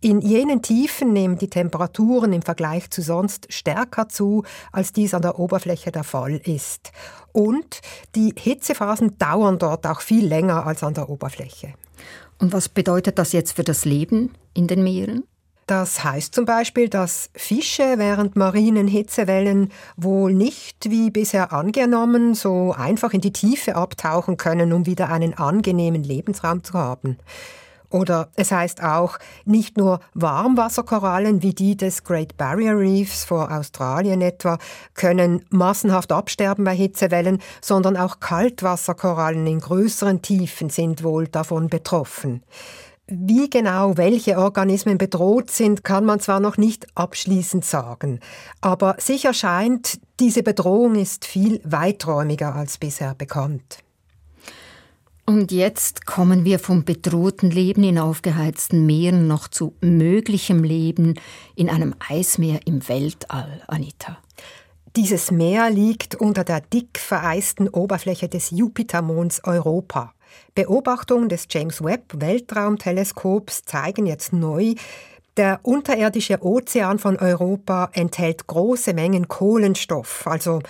In 0.00 0.22
jenen 0.22 0.62
Tiefen 0.62 1.12
nehmen 1.12 1.36
die 1.36 1.50
Temperaturen 1.50 2.32
im 2.32 2.40
Vergleich 2.40 2.88
zu 2.88 3.02
sonst 3.02 3.52
stärker 3.52 4.08
zu, 4.08 4.44
als 4.72 4.94
dies 4.94 5.12
an 5.12 5.20
der 5.20 5.38
Oberfläche 5.38 5.92
der 5.92 6.04
Fall 6.04 6.36
ist. 6.36 6.90
Und 7.32 7.82
die 8.14 8.32
Hitzephasen 8.34 9.18
dauern 9.18 9.58
dort 9.58 9.86
auch 9.86 10.00
viel 10.00 10.26
länger 10.26 10.66
als 10.66 10.82
an 10.82 10.94
der 10.94 11.10
Oberfläche. 11.10 11.74
Und 12.38 12.54
was 12.54 12.70
bedeutet 12.70 13.18
das 13.18 13.32
jetzt 13.32 13.52
für 13.52 13.62
das 13.62 13.84
Leben 13.84 14.30
in 14.54 14.68
den 14.68 14.82
Meeren? 14.82 15.24
Das 15.66 16.04
heißt 16.04 16.34
zum 16.34 16.44
Beispiel, 16.44 16.90
dass 16.90 17.30
Fische 17.34 17.94
während 17.96 18.36
marinen 18.36 18.86
Hitzewellen 18.86 19.72
wohl 19.96 20.34
nicht, 20.34 20.90
wie 20.90 21.10
bisher 21.10 21.52
angenommen, 21.54 22.34
so 22.34 22.74
einfach 22.76 23.14
in 23.14 23.22
die 23.22 23.32
Tiefe 23.32 23.74
abtauchen 23.74 24.36
können, 24.36 24.74
um 24.74 24.84
wieder 24.84 25.08
einen 25.08 25.34
angenehmen 25.34 26.04
Lebensraum 26.04 26.64
zu 26.64 26.74
haben. 26.74 27.16
Oder 27.94 28.28
es 28.34 28.50
heißt 28.50 28.82
auch, 28.82 29.18
nicht 29.44 29.78
nur 29.78 30.00
Warmwasserkorallen 30.14 31.42
wie 31.42 31.54
die 31.54 31.76
des 31.76 32.02
Great 32.02 32.36
Barrier 32.36 32.76
Reefs 32.76 33.24
vor 33.24 33.52
Australien 33.52 34.20
etwa 34.20 34.58
können 34.94 35.44
massenhaft 35.50 36.10
absterben 36.10 36.64
bei 36.64 36.74
Hitzewellen, 36.74 37.38
sondern 37.60 37.96
auch 37.96 38.18
Kaltwasserkorallen 38.18 39.46
in 39.46 39.60
größeren 39.60 40.22
Tiefen 40.22 40.70
sind 40.70 41.04
wohl 41.04 41.28
davon 41.28 41.68
betroffen. 41.68 42.42
Wie 43.06 43.50
genau 43.50 43.98
welche 43.98 44.38
Organismen 44.38 44.96
bedroht 44.96 45.50
sind, 45.50 45.84
kann 45.84 46.06
man 46.06 46.20
zwar 46.20 46.40
noch 46.40 46.56
nicht 46.56 46.86
abschließend 46.94 47.62
sagen, 47.62 48.20
aber 48.62 48.96
sicher 48.98 49.34
scheint, 49.34 50.00
diese 50.20 50.42
Bedrohung 50.42 50.94
ist 50.94 51.26
viel 51.26 51.60
weiträumiger 51.64 52.54
als 52.54 52.78
bisher 52.78 53.14
bekannt. 53.14 53.84
Und 55.26 55.52
jetzt 55.52 56.06
kommen 56.06 56.46
wir 56.46 56.58
vom 56.58 56.84
bedrohten 56.84 57.50
Leben 57.50 57.84
in 57.84 57.98
aufgeheizten 57.98 58.86
Meeren 58.86 59.26
noch 59.26 59.48
zu 59.48 59.74
möglichem 59.82 60.64
Leben 60.64 61.14
in 61.56 61.68
einem 61.68 61.94
Eismeer 62.08 62.60
im 62.66 62.88
Weltall, 62.88 63.62
Anita. 63.66 64.18
Dieses 64.96 65.30
Meer 65.30 65.70
liegt 65.70 66.14
unter 66.14 66.44
der 66.44 66.60
dick 66.62 66.98
vereisten 66.98 67.68
Oberfläche 67.68 68.28
des 68.28 68.50
Jupitermonds 68.50 69.44
Europa. 69.44 70.13
Beobachtungen 70.54 71.28
des 71.28 71.46
James 71.50 71.82
Webb 71.82 72.12
Weltraumteleskops 72.14 73.64
zeigen 73.64 74.06
jetzt 74.06 74.32
neu, 74.32 74.74
der 75.36 75.60
unterirdische 75.62 76.44
Ozean 76.44 76.98
von 76.98 77.16
Europa 77.16 77.90
enthält 77.92 78.46
große 78.46 78.94
Mengen 78.94 79.26
Kohlenstoff, 79.26 80.26
also 80.26 80.60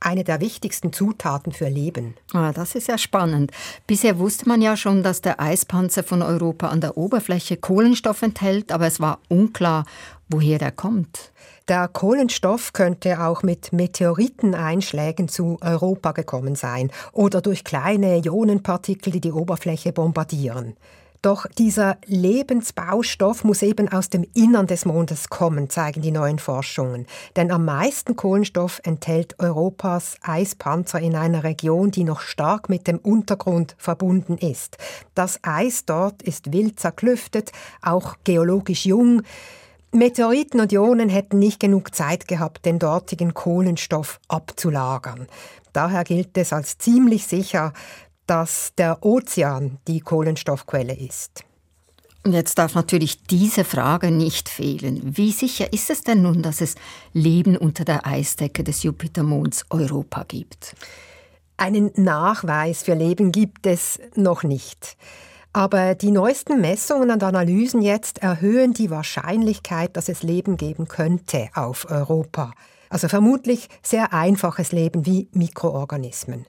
eine 0.00 0.24
der 0.24 0.40
wichtigsten 0.40 0.92
Zutaten 0.92 1.52
für 1.52 1.68
Leben. 1.68 2.14
Ah, 2.32 2.52
das 2.52 2.74
ist 2.74 2.88
ja 2.88 2.98
spannend. 2.98 3.50
Bisher 3.86 4.18
wusste 4.18 4.48
man 4.48 4.62
ja 4.62 4.76
schon, 4.76 5.02
dass 5.02 5.20
der 5.20 5.40
Eispanzer 5.40 6.02
von 6.02 6.22
Europa 6.22 6.68
an 6.68 6.80
der 6.80 6.96
Oberfläche 6.96 7.56
Kohlenstoff 7.56 8.22
enthält, 8.22 8.72
aber 8.72 8.86
es 8.86 9.00
war 9.00 9.20
unklar, 9.28 9.84
woher 10.28 10.58
der 10.58 10.72
kommt. 10.72 11.32
Der 11.68 11.88
Kohlenstoff 11.88 12.72
könnte 12.72 13.24
auch 13.24 13.42
mit 13.42 13.72
Meteoriteneinschlägen 13.72 15.26
zu 15.26 15.58
Europa 15.60 16.12
gekommen 16.12 16.54
sein 16.54 16.92
oder 17.12 17.40
durch 17.40 17.64
kleine 17.64 18.18
Ionenpartikel, 18.18 19.12
die 19.12 19.20
die 19.20 19.32
Oberfläche 19.32 19.92
bombardieren. 19.92 20.76
Doch 21.22 21.48
dieser 21.58 21.96
Lebensbaustoff 22.06 23.42
muss 23.42 23.62
eben 23.62 23.88
aus 23.88 24.10
dem 24.10 24.24
Innern 24.34 24.68
des 24.68 24.84
Mondes 24.84 25.28
kommen, 25.28 25.68
zeigen 25.68 26.02
die 26.02 26.12
neuen 26.12 26.38
Forschungen. 26.38 27.06
Denn 27.34 27.50
am 27.50 27.64
meisten 27.64 28.14
Kohlenstoff 28.14 28.80
enthält 28.84 29.34
Europas 29.40 30.18
Eispanzer 30.22 31.00
in 31.00 31.16
einer 31.16 31.42
Region, 31.42 31.90
die 31.90 32.04
noch 32.04 32.20
stark 32.20 32.68
mit 32.68 32.86
dem 32.86 32.98
Untergrund 32.98 33.74
verbunden 33.76 34.38
ist. 34.38 34.78
Das 35.16 35.40
Eis 35.42 35.84
dort 35.84 36.22
ist 36.22 36.52
wild 36.52 36.78
zerklüftet, 36.78 37.50
auch 37.82 38.14
geologisch 38.22 38.86
jung. 38.86 39.22
Meteoriten 39.96 40.60
und 40.60 40.72
Ionen 40.72 41.08
hätten 41.08 41.38
nicht 41.38 41.60
genug 41.60 41.94
Zeit 41.94 42.28
gehabt, 42.28 42.64
den 42.66 42.78
dortigen 42.78 43.34
Kohlenstoff 43.34 44.20
abzulagern. 44.28 45.26
Daher 45.72 46.04
gilt 46.04 46.36
es 46.38 46.52
als 46.52 46.78
ziemlich 46.78 47.26
sicher, 47.26 47.72
dass 48.26 48.72
der 48.76 49.04
Ozean 49.04 49.78
die 49.88 50.00
Kohlenstoffquelle 50.00 50.94
ist. 50.94 51.44
Jetzt 52.26 52.58
darf 52.58 52.74
natürlich 52.74 53.22
diese 53.22 53.62
Frage 53.62 54.10
nicht 54.10 54.48
fehlen. 54.48 55.00
Wie 55.16 55.30
sicher 55.30 55.72
ist 55.72 55.90
es 55.90 56.00
denn 56.00 56.22
nun, 56.22 56.42
dass 56.42 56.60
es 56.60 56.74
Leben 57.12 57.56
unter 57.56 57.84
der 57.84 58.04
Eisdecke 58.04 58.64
des 58.64 58.82
Jupitermonds 58.82 59.64
Europa 59.70 60.24
gibt? 60.26 60.74
Einen 61.56 61.92
Nachweis 61.94 62.82
für 62.82 62.94
Leben 62.94 63.30
gibt 63.30 63.66
es 63.66 64.00
noch 64.16 64.42
nicht. 64.42 64.96
Aber 65.56 65.94
die 65.94 66.10
neuesten 66.10 66.60
Messungen 66.60 67.10
und 67.10 67.22
Analysen 67.22 67.80
jetzt 67.80 68.18
erhöhen 68.18 68.74
die 68.74 68.90
Wahrscheinlichkeit, 68.90 69.96
dass 69.96 70.10
es 70.10 70.22
Leben 70.22 70.58
geben 70.58 70.86
könnte 70.86 71.48
auf 71.54 71.90
Europa. 71.90 72.52
Also 72.90 73.08
vermutlich 73.08 73.70
sehr 73.82 74.12
einfaches 74.12 74.72
Leben 74.72 75.06
wie 75.06 75.30
Mikroorganismen. 75.32 76.44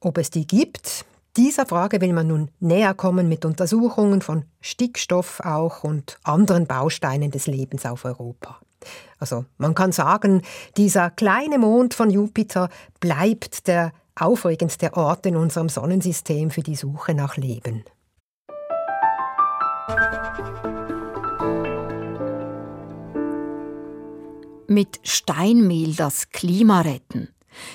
Ob 0.00 0.18
es 0.18 0.30
die 0.30 0.44
gibt, 0.44 1.04
dieser 1.36 1.66
Frage 1.66 2.00
will 2.00 2.12
man 2.12 2.26
nun 2.26 2.50
näher 2.58 2.94
kommen 2.94 3.28
mit 3.28 3.44
Untersuchungen 3.44 4.22
von 4.22 4.44
Stickstoff 4.60 5.38
auch 5.44 5.84
und 5.84 6.18
anderen 6.24 6.66
Bausteinen 6.66 7.30
des 7.30 7.46
Lebens 7.46 7.86
auf 7.86 8.04
Europa. 8.04 8.58
Also 9.20 9.44
man 9.58 9.76
kann 9.76 9.92
sagen, 9.92 10.42
dieser 10.76 11.10
kleine 11.10 11.60
Mond 11.60 11.94
von 11.94 12.10
Jupiter 12.10 12.70
bleibt 12.98 13.68
der 13.68 13.92
aufregendste 14.16 14.94
Ort 14.94 15.26
in 15.26 15.36
unserem 15.36 15.68
Sonnensystem 15.68 16.50
für 16.50 16.62
die 16.62 16.74
Suche 16.74 17.14
nach 17.14 17.36
Leben. 17.36 17.84
Mit 24.66 25.00
Steinmehl 25.02 25.94
das 25.94 26.28
Klima 26.30 26.82
retten. 26.82 27.28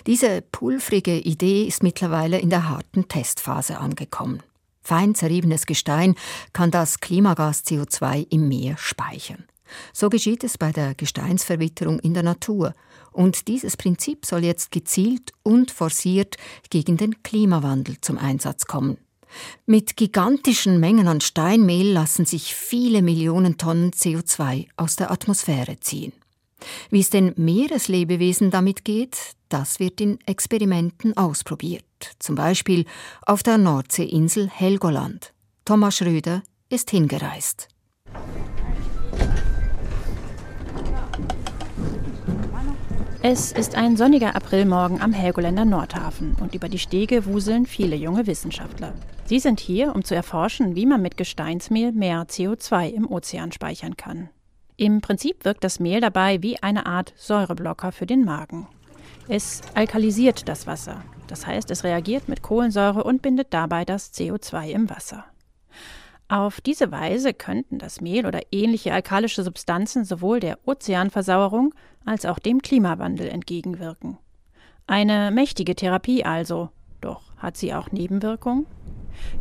Diese 0.06 0.42
pulvrige 0.42 1.18
Idee 1.18 1.64
ist 1.64 1.82
mittlerweile 1.82 2.40
in 2.40 2.50
der 2.50 2.70
harten 2.70 3.08
Testphase 3.08 3.80
angekommen. 3.80 4.44
Fein 4.82 5.16
zerriebenes 5.16 5.66
Gestein 5.66 6.16
kann 6.54 6.70
das 6.70 7.00
Klimagas 7.00 7.66
CO2 7.66 8.28
im 8.30 8.48
Meer 8.48 8.78
speichern. 8.78 9.46
So 9.92 10.10
geschieht 10.10 10.44
es 10.44 10.58
bei 10.58 10.72
der 10.72 10.94
Gesteinsverwitterung 10.94 12.00
in 12.00 12.14
der 12.14 12.24
Natur. 12.24 12.74
Und 13.12 13.48
dieses 13.48 13.76
Prinzip 13.76 14.26
soll 14.26 14.44
jetzt 14.44 14.72
gezielt 14.72 15.32
und 15.42 15.72
forciert 15.72 16.38
gegen 16.70 16.98
den 16.98 17.24
Klimawandel 17.24 18.00
zum 18.02 18.18
Einsatz 18.18 18.66
kommen. 18.66 18.98
Mit 19.66 19.98
gigantischen 19.98 20.80
Mengen 20.80 21.08
an 21.08 21.22
Steinmehl 21.22 21.92
lassen 21.92 22.26
sich 22.26 22.56
viele 22.56 23.02
Millionen 23.02 23.58
Tonnen 23.58 23.92
CO2 23.92 24.68
aus 24.78 24.96
der 24.96 25.12
Atmosphäre 25.12 25.80
ziehen. 25.80 26.14
Wie 26.90 27.02
es 27.02 27.10
den 27.10 27.34
Meereslebewesen 27.36 28.52
damit 28.52 28.86
geht, 28.86 29.18
das 29.50 29.80
wird 29.80 30.02
in 30.02 30.20
Experimenten 30.26 31.16
ausprobiert, 31.18 31.84
zum 32.20 32.36
Beispiel 32.36 32.86
auf 33.22 33.44
der 33.44 33.58
Nordseeinsel 33.58 34.50
Helgoland. 34.50 35.34
Thomas 35.66 35.98
Schröder 35.98 36.44
ist 36.70 36.90
hingereist. 36.90 37.68
Es 43.26 43.54
ist 43.54 43.76
ein 43.76 43.96
sonniger 43.96 44.36
Aprilmorgen 44.36 45.02
am 45.02 45.14
Helgoländer 45.14 45.64
Nordhafen 45.64 46.36
und 46.42 46.54
über 46.54 46.68
die 46.68 46.78
Stege 46.78 47.26
wuseln 47.26 47.66
viele 47.66 47.96
junge 47.96 48.28
Wissenschaftler. 48.28 48.94
Sie 49.24 49.40
sind 49.40 49.62
hier, 49.62 49.96
um 49.96 50.04
zu 50.04 50.14
erforschen, 50.14 50.76
wie 50.76 50.86
man 50.86 51.02
mit 51.02 51.16
Gesteinsmehl 51.16 51.94
mehr 51.94 52.26
CO2 52.28 52.90
im 52.90 53.10
Ozean 53.10 53.54
speichern 53.54 53.96
kann. 53.96 54.28
Im 54.76 55.00
Prinzip 55.00 55.46
wirkt 55.46 55.64
das 55.64 55.80
Mehl 55.80 56.02
dabei 56.02 56.44
wie 56.44 56.62
eine 56.62 56.86
Art 56.86 57.14
Säureblocker 57.16 57.94
für 57.94 58.06
den 58.06 58.26
Magen. 58.26 58.68
Es 59.30 59.62
alkalisiert 59.74 60.50
das 60.50 60.68
Wasser, 60.68 61.02
das 61.28 61.48
heißt, 61.48 61.72
es 61.72 61.86
reagiert 61.86 62.28
mit 62.28 62.42
Kohlensäure 62.42 63.06
und 63.06 63.22
bindet 63.22 63.54
dabei 63.54 63.86
das 63.86 64.14
CO2 64.14 64.68
im 64.68 64.90
Wasser. 64.90 65.24
Auf 66.34 66.62
diese 66.62 66.92
Weise 66.92 67.32
könnten 67.32 67.78
das 67.78 68.02
Mehl 68.02 68.26
oder 68.26 68.40
ähnliche 68.52 68.92
alkalische 68.92 69.44
Substanzen 69.44 70.04
sowohl 70.04 70.40
der 70.40 70.58
Ozeanversauerung 70.66 71.76
als 72.06 72.26
auch 72.26 72.40
dem 72.40 72.64
Klimawandel 72.64 73.28
entgegenwirken. 73.28 74.18
Eine 74.88 75.30
mächtige 75.30 75.76
Therapie 75.76 76.26
also, 76.26 76.70
doch 77.02 77.22
hat 77.38 77.56
sie 77.56 77.76
auch 77.76 77.92
Nebenwirkungen? 77.92 78.66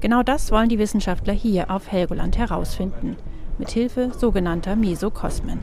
Genau 0.03 0.23
das 0.23 0.53
wollen 0.53 0.69
die 0.69 0.79
Wissenschaftler 0.79 1.33
hier 1.33 1.71
auf 1.71 1.91
Helgoland 1.91 2.37
herausfinden, 2.37 3.17
mit 3.57 3.71
Hilfe 3.71 4.13
sogenannter 4.15 4.77
Mesokosmen. 4.77 5.61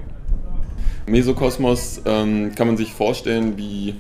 Mesokosmos 1.05 2.01
ähm, 2.05 2.55
kann 2.55 2.65
man 2.65 2.77
sich 2.77 2.91
vorstellen 2.91 3.55
wie 3.55 3.93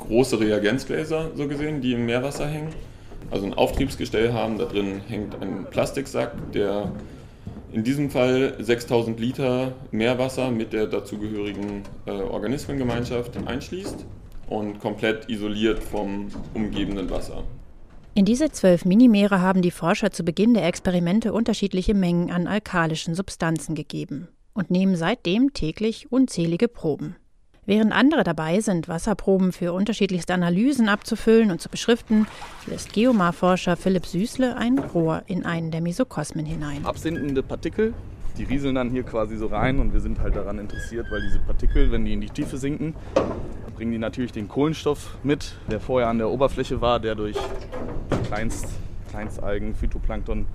große 0.00 0.40
Reagenzgläser, 0.40 1.30
so 1.36 1.46
gesehen, 1.46 1.80
die 1.80 1.92
im 1.92 2.06
Meerwasser 2.06 2.48
hängen. 2.48 2.72
Also 3.32 3.46
ein 3.46 3.54
Auftriebsgestell 3.54 4.34
haben, 4.34 4.58
da 4.58 4.66
drin 4.66 5.00
hängt 5.08 5.40
ein 5.40 5.64
Plastiksack, 5.70 6.52
der 6.52 6.92
In 7.72 7.82
diesem 7.82 8.10
Fall 8.10 8.54
6000 8.58 9.18
Liter 9.18 9.72
Meerwasser 9.90 10.50
mit 10.50 10.74
der 10.74 10.86
dazugehörigen 10.86 11.84
äh, 12.04 12.10
Organismengemeinschaft 12.10 13.34
einschließt 13.46 14.04
und 14.50 14.78
komplett 14.78 15.30
isoliert 15.30 15.82
vom 15.82 16.28
umgebenden 16.52 17.08
Wasser. 17.08 17.44
In 18.12 18.26
diese 18.26 18.50
zwölf 18.50 18.84
Minimeere 18.84 19.40
haben 19.40 19.62
die 19.62 19.70
Forscher 19.70 20.10
zu 20.10 20.22
Beginn 20.22 20.52
der 20.52 20.66
Experimente 20.66 21.32
unterschiedliche 21.32 21.94
Mengen 21.94 22.30
an 22.30 22.46
alkalischen 22.46 23.14
Substanzen 23.14 23.74
gegeben 23.74 24.28
und 24.52 24.70
nehmen 24.70 24.94
seitdem 24.94 25.54
täglich 25.54 26.12
unzählige 26.12 26.68
Proben. 26.68 27.16
Während 27.64 27.92
andere 27.92 28.24
dabei 28.24 28.58
sind, 28.60 28.88
Wasserproben 28.88 29.52
für 29.52 29.72
unterschiedlichste 29.72 30.34
Analysen 30.34 30.88
abzufüllen 30.88 31.52
und 31.52 31.60
zu 31.60 31.68
beschriften, 31.68 32.26
lässt 32.66 32.92
Geomar-Forscher 32.92 33.76
Philipp 33.76 34.04
Süßle 34.04 34.56
ein 34.56 34.80
Rohr 34.80 35.22
in 35.28 35.46
einen 35.46 35.70
der 35.70 35.80
Mesokosmen 35.80 36.44
hinein. 36.44 36.84
Absinkende 36.84 37.40
Partikel, 37.44 37.94
die 38.36 38.42
rieseln 38.42 38.74
dann 38.74 38.90
hier 38.90 39.04
quasi 39.04 39.36
so 39.36 39.46
rein 39.46 39.78
und 39.78 39.92
wir 39.92 40.00
sind 40.00 40.18
halt 40.18 40.34
daran 40.34 40.58
interessiert, 40.58 41.06
weil 41.12 41.22
diese 41.22 41.38
Partikel, 41.38 41.92
wenn 41.92 42.04
die 42.04 42.14
in 42.14 42.20
die 42.20 42.30
Tiefe 42.30 42.56
sinken, 42.56 42.96
bringen 43.76 43.92
die 43.92 43.98
natürlich 43.98 44.32
den 44.32 44.48
Kohlenstoff 44.48 45.16
mit, 45.22 45.54
der 45.70 45.78
vorher 45.78 46.08
an 46.08 46.18
der 46.18 46.30
Oberfläche 46.30 46.80
war, 46.80 46.98
der 46.98 47.14
durch 47.14 47.36
Kleinst, 48.26 48.66
Kleinstalgen, 49.10 49.76
Phytoplankton 49.76 50.46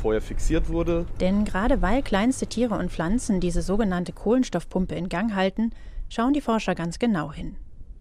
vorher 0.00 0.20
fixiert 0.20 0.68
wurde. 0.68 1.06
Denn 1.20 1.44
gerade 1.44 1.82
weil 1.82 2.02
kleinste 2.02 2.46
Tiere 2.46 2.76
und 2.76 2.92
Pflanzen 2.92 3.40
diese 3.40 3.62
sogenannte 3.62 4.12
Kohlenstoffpumpe 4.12 4.94
in 4.94 5.08
Gang 5.08 5.34
halten, 5.34 5.72
schauen 6.12 6.34
die 6.34 6.42
Forscher 6.42 6.74
ganz 6.74 6.98
genau 6.98 7.32
hin. 7.32 7.56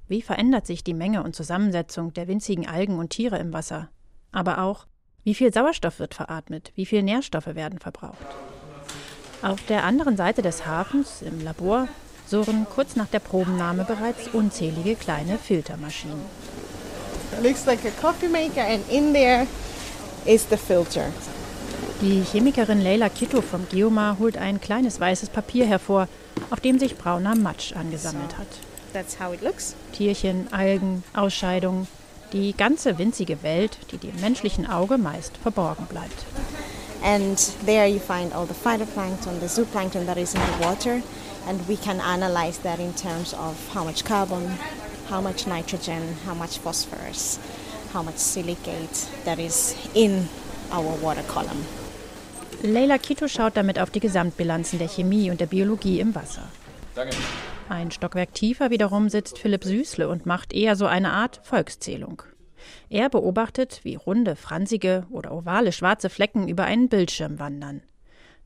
Wie 0.10 0.22
verändert 0.22 0.68
sich 0.68 0.84
die 0.84 0.94
Menge 0.94 1.24
und 1.24 1.34
Zusammensetzung 1.34 2.13
der 2.13 2.27
winzigen 2.27 2.68
Algen 2.68 3.00
und 3.00 3.12
Tiere 3.12 3.38
im 3.38 3.53
Wasser? 3.53 3.89
Aber 4.34 4.62
auch, 4.62 4.86
wie 5.24 5.34
viel 5.34 5.53
Sauerstoff 5.53 6.00
wird 6.00 6.13
veratmet, 6.13 6.74
wie 6.75 6.86
viel 6.86 7.03
Nährstoffe 7.03 7.56
werden 7.56 7.80
verbraucht. 7.80 8.18
Auf 9.41 9.65
der 9.68 9.86
anderen 9.86 10.18
Seite 10.18 10.41
des 10.41 10.65
Hafens, 10.65 11.22
im 11.22 11.41
Labor, 11.41 11.88
surren 12.27 12.65
kurz 12.70 12.98
nach 12.98 13.08
der 13.08 13.20
Probennahme 13.20 13.86
bereits 13.86 14.27
unzählige 14.34 14.96
kleine 14.96 15.38
Filtermaschinen. 15.38 16.20
Die 22.01 22.24
Chemikerin 22.24 22.82
Leila 22.82 23.08
Kitto 23.08 23.41
vom 23.41 23.70
Geomar 23.70 24.20
holt 24.20 24.38
ein 24.38 24.60
kleines 24.60 25.00
weißes 25.00 25.30
Papier 25.30 25.65
hervor, 25.65 26.10
auf 26.50 26.59
dem 26.59 26.79
sich 26.79 26.97
brauner 26.97 27.35
Matsch 27.35 27.73
angesammelt 27.73 28.38
hat. 28.38 28.47
Tierchen, 29.93 30.51
Algen, 30.51 31.03
Ausscheidungen, 31.13 31.88
die 32.33 32.53
ganze 32.53 32.97
winzige 32.97 33.43
Welt, 33.43 33.77
die 33.91 33.97
dem 33.97 34.19
menschlichen 34.21 34.69
Auge 34.69 34.97
meist 34.97 35.38
verborgen 35.38 35.85
bleibt. 35.85 36.25
And 37.03 37.38
there 37.65 37.88
you 37.88 38.00
find 38.00 38.33
all 38.33 38.45
the 38.45 38.53
phytoplankton, 38.53 39.39
the 39.39 39.47
zooplankton 39.47 40.05
that 40.05 40.17
is 40.17 40.35
in 40.35 40.41
the 40.41 40.65
water, 40.65 41.01
and 41.47 41.67
we 41.67 41.75
can 41.75 42.00
analyze 42.00 42.59
that 42.59 42.79
in 42.79 42.93
terms 42.93 43.33
of 43.33 43.55
how 43.73 43.83
much 43.83 44.05
carbon, 44.05 44.47
how 45.09 45.19
much 45.19 45.47
nitrogen, 45.47 46.15
how 46.25 46.35
much 46.35 46.59
phosphorus, 46.59 47.39
how 47.91 48.03
much 48.03 48.17
silicate 48.17 49.09
that 49.25 49.39
is 49.39 49.75
in 49.95 50.27
our 50.71 50.95
water 51.01 51.23
column. 51.23 51.65
Leila 52.63 53.00
Kito 53.00 53.27
schaut 53.27 53.58
damit 53.58 53.80
auf 53.80 53.89
die 53.89 54.00
Gesamtbilanzen 54.00 54.77
der 54.77 54.88
Chemie 54.88 55.32
und 55.32 55.41
der 55.41 55.48
Biologie 55.48 56.00
im 56.00 56.13
Wasser. 56.13 56.48
Danke. 56.94 57.15
Ein 57.70 57.89
Stockwerk 57.89 58.34
tiefer 58.34 58.70
wiederum 58.70 59.10
sitzt 59.10 59.39
Philipp 59.39 59.63
Süßle 59.63 60.08
und 60.08 60.25
macht 60.25 60.53
eher 60.53 60.75
so 60.75 60.86
eine 60.86 61.12
Art 61.12 61.39
Volkszählung. 61.44 62.22
Er 62.89 63.10
beobachtet, 63.10 63.80
wie 63.84 63.96
runde, 63.96 64.36
fransige 64.36 65.08
oder 65.10 65.32
ovale 65.32 65.72
schwarze 65.72 66.10
Flecken 66.10 66.48
über 66.48 66.65
einen 66.65 66.89
Bildschirm 66.89 67.39
wandern. 67.39 67.82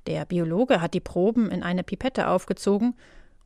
Der 0.08 0.24
Biologe 0.26 0.80
hat 0.80 0.94
die 0.94 1.02
Proben 1.02 1.52
in 1.52 1.64
eine 1.64 1.84
Pipette 1.84 2.30
aufgezogen 2.30 2.96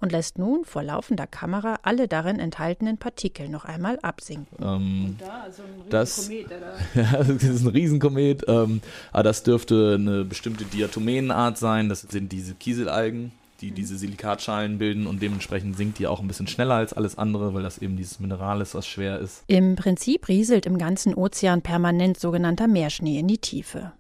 und 0.01 0.11
lässt 0.11 0.37
nun 0.37 0.65
vor 0.65 0.83
laufender 0.83 1.27
Kamera 1.27 1.79
alle 1.83 2.07
darin 2.07 2.39
enthaltenen 2.39 2.97
Partikel 2.97 3.49
noch 3.49 3.65
einmal 3.65 3.99
absinken. 4.01 4.57
Ähm, 4.61 5.15
Da, 5.19 5.43
also 5.43 5.63
ein 5.63 5.89
das, 5.89 6.29
ja, 6.93 7.23
das 7.23 7.43
ist 7.43 7.63
ein 7.63 7.67
Riesenkomet, 7.67 8.43
ähm, 8.47 8.81
aber 9.11 9.23
das 9.23 9.43
dürfte 9.43 9.97
eine 9.99 10.23
bestimmte 10.23 10.65
Diatomenenart 10.65 11.57
sein. 11.57 11.89
Das 11.89 12.01
sind 12.01 12.31
diese 12.31 12.53
Kieselalgen, 12.53 13.31
die 13.61 13.71
diese 13.71 13.97
Silikatschalen 13.97 14.77
bilden 14.77 15.07
und 15.07 15.21
dementsprechend 15.21 15.75
sinkt 15.75 15.99
die 15.99 16.07
auch 16.07 16.21
ein 16.21 16.27
bisschen 16.27 16.47
schneller 16.47 16.75
als 16.75 16.93
alles 16.93 17.17
andere, 17.17 17.53
weil 17.53 17.63
das 17.63 17.77
eben 17.77 17.97
dieses 17.97 18.19
Mineral 18.19 18.61
ist, 18.61 18.75
was 18.75 18.87
schwer 18.87 19.19
ist. 19.19 19.43
Im 19.47 19.75
Prinzip 19.75 20.27
rieselt 20.27 20.65
im 20.65 20.77
ganzen 20.77 21.13
Ozean 21.13 21.61
permanent 21.61 22.19
sogenannter 22.19 22.67
Meerschnee 22.67 23.19
in 23.19 23.27
die 23.27 23.39
Tiefe. 23.39 23.91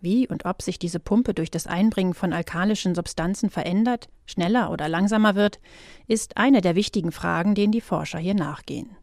Wie 0.00 0.28
und 0.28 0.44
ob 0.44 0.62
sich 0.62 0.78
diese 0.78 1.00
Pumpe 1.00 1.34
durch 1.34 1.50
das 1.50 1.66
Einbringen 1.66 2.14
von 2.14 2.32
alkalischen 2.32 2.94
Substanzen 2.94 3.50
verändert, 3.50 4.08
schneller 4.26 4.70
oder 4.70 4.88
langsamer 4.88 5.34
wird, 5.34 5.58
ist 6.06 6.36
eine 6.36 6.60
der 6.60 6.76
wichtigen 6.76 7.10
Fragen, 7.10 7.54
denen 7.54 7.72
die 7.72 7.80
Forscher 7.80 8.18
hier 8.18 8.34
nachgehen. 8.34 8.96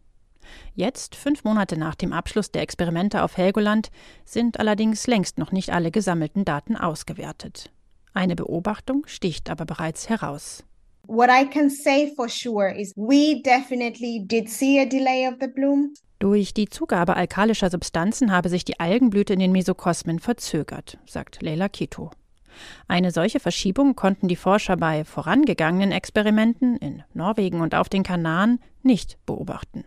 Jetzt, 0.74 1.14
fünf 1.14 1.44
Monate 1.44 1.76
nach 1.76 1.94
dem 1.94 2.12
Abschluss 2.12 2.50
der 2.50 2.62
Experimente 2.62 3.22
auf 3.22 3.36
Helgoland, 3.36 3.90
sind 4.24 4.58
allerdings 4.58 5.06
längst 5.06 5.38
noch 5.38 5.52
nicht 5.52 5.70
alle 5.70 5.90
gesammelten 5.90 6.44
Daten 6.44 6.76
ausgewertet. 6.76 7.70
Eine 8.14 8.36
Beobachtung 8.36 9.04
sticht 9.06 9.50
aber 9.50 9.66
bereits 9.66 10.08
heraus. 10.08 10.64
What 11.08 11.28
I 11.30 11.46
can 11.46 11.70
say 11.70 12.12
for 12.16 12.28
sure 12.28 12.74
is 12.74 12.92
we 12.96 13.42
definitely 13.42 14.24
did 14.26 14.48
see 14.48 14.80
a 14.80 14.86
delay 14.86 15.28
of 15.28 15.34
the 15.40 15.48
bloom. 15.48 15.92
Durch 16.18 16.54
die 16.54 16.68
Zugabe 16.68 17.16
alkalischer 17.16 17.70
Substanzen 17.70 18.32
habe 18.32 18.48
sich 18.48 18.64
die 18.64 18.80
Algenblüte 18.80 19.34
in 19.34 19.38
den 19.38 19.52
Mesokosmen 19.52 20.18
verzögert, 20.18 20.98
sagt 21.04 21.42
Leila 21.42 21.68
Kito. 21.68 22.10
Eine 22.88 23.10
solche 23.10 23.38
Verschiebung 23.38 23.96
konnten 23.96 24.28
die 24.28 24.36
Forscher 24.36 24.78
bei 24.78 25.04
vorangegangenen 25.04 25.92
Experimenten 25.92 26.76
in 26.78 27.02
Norwegen 27.12 27.60
und 27.60 27.74
auf 27.74 27.90
den 27.90 28.02
Kanaren 28.02 28.60
nicht 28.82 29.18
beobachten. 29.26 29.84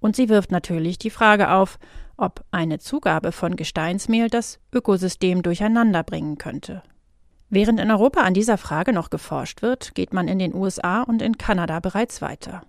Und 0.00 0.16
sie 0.16 0.28
wirft 0.28 0.50
natürlich 0.50 0.98
die 0.98 1.10
Frage 1.10 1.52
auf, 1.52 1.78
ob 2.16 2.44
eine 2.50 2.78
Zugabe 2.78 3.30
von 3.30 3.54
Gesteinsmehl 3.54 4.28
das 4.28 4.58
Ökosystem 4.72 5.42
durcheinander 5.42 6.02
bringen 6.02 6.36
könnte. 6.36 6.82
Während 7.48 7.78
in 7.80 7.90
Europa 7.90 8.22
an 8.22 8.34
dieser 8.34 8.58
Frage 8.58 8.92
noch 8.92 9.10
geforscht 9.10 9.62
wird, 9.62 9.94
geht 9.94 10.12
man 10.12 10.28
in 10.28 10.38
den 10.38 10.54
USA 10.54 11.02
und 11.02 11.22
in 11.22 11.38
Kanada 11.38 11.80
bereits 11.80 12.22
weiter. 12.22 12.62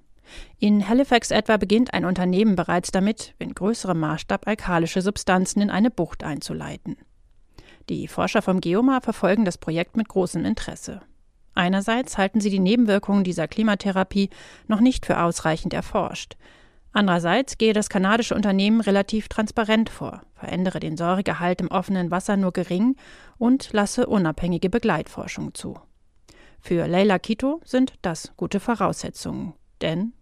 In 0.59 0.87
Halifax 0.87 1.31
etwa 1.31 1.57
beginnt 1.57 1.93
ein 1.93 2.05
Unternehmen 2.05 2.55
bereits 2.55 2.91
damit, 2.91 3.33
in 3.39 3.53
größerem 3.53 3.99
Maßstab 3.99 4.47
alkalische 4.47 5.01
Substanzen 5.01 5.61
in 5.61 5.69
eine 5.69 5.91
Bucht 5.91 6.23
einzuleiten. 6.23 6.97
Die 7.89 8.07
Forscher 8.07 8.41
vom 8.41 8.61
Geomar 8.61 9.01
verfolgen 9.01 9.45
das 9.45 9.57
Projekt 9.57 9.97
mit 9.97 10.07
großem 10.07 10.45
Interesse. 10.45 11.01
Einerseits 11.53 12.17
halten 12.17 12.39
sie 12.39 12.49
die 12.49 12.59
Nebenwirkungen 12.59 13.23
dieser 13.23 13.47
Klimatherapie 13.47 14.29
noch 14.67 14.79
nicht 14.79 15.05
für 15.05 15.19
ausreichend 15.21 15.73
erforscht. 15.73 16.37
Andererseits 16.93 17.57
gehe 17.57 17.73
das 17.73 17.89
kanadische 17.89 18.35
Unternehmen 18.35 18.81
relativ 18.81 19.29
transparent 19.29 19.89
vor, 19.89 20.23
verändere 20.35 20.79
den 20.79 20.97
Säuregehalt 20.97 21.61
im 21.61 21.69
offenen 21.69 22.11
Wasser 22.11 22.35
nur 22.35 22.51
gering 22.51 22.95
und 23.37 23.69
lasse 23.71 24.07
unabhängige 24.07 24.69
Begleitforschung 24.69 25.53
zu. 25.53 25.79
Für 26.59 26.87
Leila 26.87 27.17
Kito 27.17 27.61
sind 27.63 27.93
das 28.01 28.33
gute 28.37 28.59
Voraussetzungen, 28.59 29.53
denn 29.81 30.13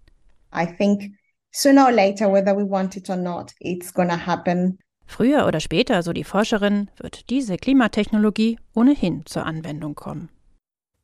I 0.54 0.66
think 0.66 1.16
sooner 1.52 1.86
or 1.86 1.92
later, 1.92 2.32
whether 2.32 2.56
we 2.56 2.64
want 2.64 2.96
it 2.96 3.10
or 3.10 3.18
not, 3.18 3.54
it's 3.60 3.94
gonna 3.94 4.26
happen. 4.26 4.78
früher 5.10 5.48
oder 5.48 5.60
später, 5.60 6.04
so 6.04 6.14
die 6.14 6.24
Forscherin, 6.24 6.90
wird 6.98 7.30
diese 7.30 7.58
Klimatechnologie 7.58 8.58
ohnehin 8.74 9.26
zur 9.26 9.46
Anwendung 9.46 9.96
kommen. 9.96 10.30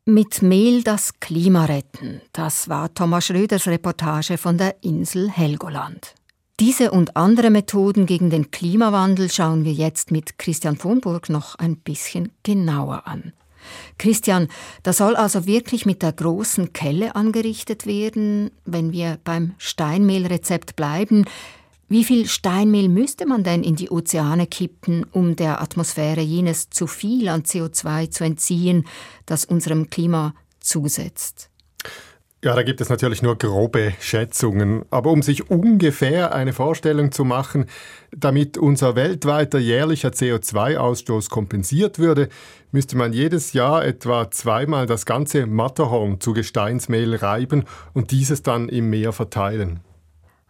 Mit 0.06 0.44
Mehl 0.44 0.84
das 0.84 1.20
Klima 1.20 1.66
retten, 1.66 2.22
das 2.32 2.70
war 2.70 2.94
Thomas 2.94 3.26
Schröders 3.26 3.68
Reportage 3.68 4.38
von 4.38 4.58
der 4.58 4.84
Insel 4.84 5.32
Helgoland. 5.32 6.14
Diese 6.60 6.92
und 6.92 7.18
andere 7.18 7.50
Methoden 7.50 8.06
gegen 8.06 8.30
den 8.30 8.52
Klimawandel 8.52 9.32
schauen 9.32 9.66
wir 9.66 9.74
jetzt 9.74 10.12
mit 10.12 10.38
Christian 10.38 10.78
Vonburg 10.78 11.30
noch 11.30 11.56
ein 11.56 11.78
bisschen 11.78 12.32
genauer 12.44 13.08
an. 13.08 13.34
Christian, 13.98 14.48
da 14.84 14.94
soll 14.94 15.16
also 15.16 15.46
wirklich 15.46 15.86
mit 15.86 16.02
der 16.02 16.14
großen 16.14 16.74
Kelle 16.74 17.16
angerichtet 17.16 17.86
werden, 17.86 18.52
wenn 18.66 18.92
wir 18.92 19.20
beim 19.24 19.54
Steinmehlrezept 19.58 20.76
bleiben. 20.76 21.26
Wie 21.88 22.04
viel 22.04 22.28
Steinmehl 22.28 22.90
müsste 22.90 23.28
man 23.28 23.44
denn 23.44 23.64
in 23.64 23.76
die 23.76 23.92
Ozeane 23.92 24.48
kippen, 24.48 25.06
um 25.12 25.36
der 25.36 25.62
Atmosphäre 25.62 26.22
jenes 26.22 26.70
zu 26.70 26.88
viel 26.88 27.28
an 27.28 27.44
CO2 27.44 28.10
zu 28.10 28.24
entziehen, 28.24 28.86
das 29.26 29.46
unserem 29.46 29.90
Klima 29.90 30.34
zusetzt? 30.60 31.50
Ja, 32.46 32.54
da 32.54 32.62
gibt 32.62 32.80
es 32.80 32.90
natürlich 32.90 33.24
nur 33.24 33.40
grobe 33.40 33.96
Schätzungen. 34.00 34.86
Aber 34.92 35.10
um 35.10 35.24
sich 35.24 35.50
ungefähr 35.50 36.36
eine 36.36 36.54
Vorstellung 36.54 37.12
zu 37.12 37.26
machen, 37.26 37.66
damit 38.16 38.60
unser 38.60 38.96
weltweiter 38.96 39.58
jährlicher 39.58 40.10
CO2-Ausstoß 40.10 41.32
kompensiert 41.32 41.98
würde, 41.98 42.30
müsste 42.72 42.98
man 42.98 43.14
jedes 43.14 43.54
Jahr 43.54 43.84
etwa 43.84 44.30
zweimal 44.30 44.86
das 44.86 45.08
ganze 45.08 45.48
Matterhorn 45.48 46.22
zu 46.22 46.34
Gesteinsmehl 46.34 47.16
reiben 47.16 47.64
und 47.94 48.12
dieses 48.12 48.44
dann 48.44 48.70
im 48.70 48.92
Meer 48.92 49.12
verteilen. 49.12 49.80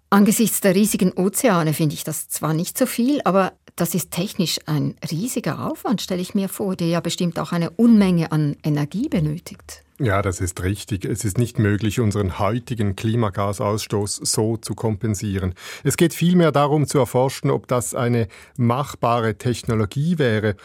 Angesichts 0.10 0.60
der 0.60 0.76
riesigen 0.76 1.14
Ozeane 1.14 1.72
finde 1.72 1.96
ich 1.96 2.04
das 2.04 2.28
zwar 2.28 2.54
nicht 2.54 2.78
so 2.78 2.88
viel, 2.88 3.22
aber 3.24 3.54
Das 3.78 3.94
ist 3.94 4.12
technisch 4.12 4.60
ein 4.68 4.96
riesiger 5.12 5.70
Aufwand, 5.70 6.02
stelle 6.02 6.22
ich 6.22 6.34
mir 6.34 6.48
vor, 6.48 6.78
der 6.78 6.88
ja 6.88 7.02
bestimmt 7.02 7.38
auch 7.40 7.52
eine 7.52 7.72
Unmenge 7.72 8.32
an 8.32 8.56
Energie 8.64 9.10
benötigt. 9.10 9.84
Ja, 10.00 10.22
das 10.22 10.40
ist 10.40 10.64
richtig. 10.64 11.04
Es 11.04 11.26
ist 11.26 11.38
nicht 11.38 11.60
möglich, 11.60 12.00
unseren 12.00 12.40
heutigen 12.40 12.96
Klimagasausstoß 12.96 14.16
so 14.24 14.56
zu 14.56 14.76
kompensieren. 14.76 15.56
Es 15.84 15.98
geht 15.98 16.14
vielmehr 16.14 16.54
darum 16.54 16.88
zu 16.88 17.00
erforschen, 17.00 17.50
ob 17.52 17.68
das 17.68 17.94
eine 17.94 18.30
machbare 18.58 19.38
Technologie 19.38 20.18
wäre. 20.20 20.56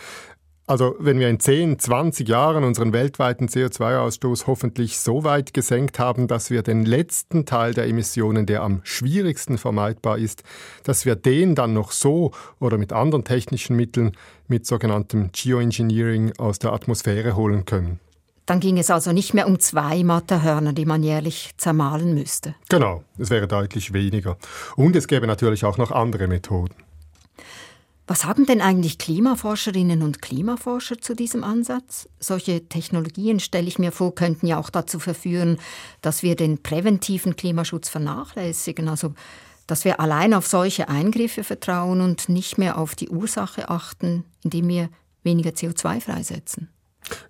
Also 0.70 0.94
wenn 1.00 1.18
wir 1.18 1.28
in 1.28 1.40
10, 1.40 1.80
20 1.80 2.28
Jahren 2.28 2.62
unseren 2.62 2.92
weltweiten 2.92 3.48
CO2-Ausstoß 3.48 4.46
hoffentlich 4.46 5.00
so 5.00 5.24
weit 5.24 5.52
gesenkt 5.52 5.98
haben, 5.98 6.28
dass 6.28 6.48
wir 6.48 6.62
den 6.62 6.84
letzten 6.84 7.44
Teil 7.44 7.74
der 7.74 7.88
Emissionen, 7.88 8.46
der 8.46 8.62
am 8.62 8.80
schwierigsten 8.84 9.58
vermeidbar 9.58 10.18
ist, 10.18 10.44
dass 10.84 11.04
wir 11.04 11.16
den 11.16 11.56
dann 11.56 11.72
noch 11.72 11.90
so 11.90 12.30
oder 12.60 12.78
mit 12.78 12.92
anderen 12.92 13.24
technischen 13.24 13.74
Mitteln, 13.74 14.12
mit 14.46 14.64
sogenanntem 14.64 15.30
Geoengineering 15.32 16.34
aus 16.38 16.60
der 16.60 16.72
Atmosphäre 16.72 17.34
holen 17.34 17.64
können. 17.64 17.98
Dann 18.46 18.60
ging 18.60 18.78
es 18.78 18.92
also 18.92 19.10
nicht 19.10 19.34
mehr 19.34 19.48
um 19.48 19.58
zwei 19.58 20.04
Matterhörner, 20.04 20.72
die 20.72 20.84
man 20.84 21.02
jährlich 21.02 21.50
zermahlen 21.56 22.14
müsste. 22.14 22.54
Genau, 22.68 23.02
es 23.18 23.30
wäre 23.30 23.48
deutlich 23.48 23.92
weniger. 23.92 24.36
Und 24.76 24.94
es 24.94 25.08
gäbe 25.08 25.26
natürlich 25.26 25.64
auch 25.64 25.78
noch 25.78 25.90
andere 25.90 26.28
Methoden. 26.28 26.76
Was 28.10 28.24
haben 28.24 28.44
denn 28.44 28.60
eigentlich 28.60 28.98
Klimaforscherinnen 28.98 30.02
und 30.02 30.20
Klimaforscher 30.20 31.00
zu 31.00 31.14
diesem 31.14 31.44
Ansatz? 31.44 32.08
Solche 32.18 32.68
Technologien, 32.68 33.38
stelle 33.38 33.68
ich 33.68 33.78
mir 33.78 33.92
vor, 33.92 34.16
könnten 34.16 34.48
ja 34.48 34.58
auch 34.58 34.68
dazu 34.68 34.98
verführen, 34.98 35.58
dass 36.02 36.24
wir 36.24 36.34
den 36.34 36.60
präventiven 36.60 37.36
Klimaschutz 37.36 37.88
vernachlässigen, 37.88 38.88
also 38.88 39.14
dass 39.68 39.84
wir 39.84 40.00
allein 40.00 40.34
auf 40.34 40.48
solche 40.48 40.88
Eingriffe 40.88 41.44
vertrauen 41.44 42.00
und 42.00 42.28
nicht 42.28 42.58
mehr 42.58 42.78
auf 42.78 42.96
die 42.96 43.10
Ursache 43.10 43.68
achten, 43.68 44.24
indem 44.42 44.66
wir 44.66 44.88
weniger 45.22 45.50
CO2 45.50 46.00
freisetzen. 46.00 46.68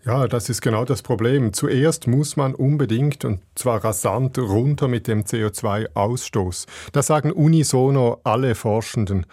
Ja, 0.06 0.28
das 0.28 0.48
ist 0.48 0.62
genau 0.62 0.86
das 0.86 1.02
Problem. 1.02 1.52
Zuerst 1.52 2.06
muss 2.06 2.38
man 2.38 2.54
unbedingt 2.54 3.26
und 3.26 3.42
zwar 3.54 3.84
rasant 3.84 4.38
runter 4.38 4.88
mit 4.88 5.08
dem 5.08 5.24
CO2-Ausstoß. 5.24 6.66
Das 6.92 7.06
sagen 7.06 7.32
unisono 7.32 8.22
alle 8.24 8.54
Forschenden. 8.54 9.26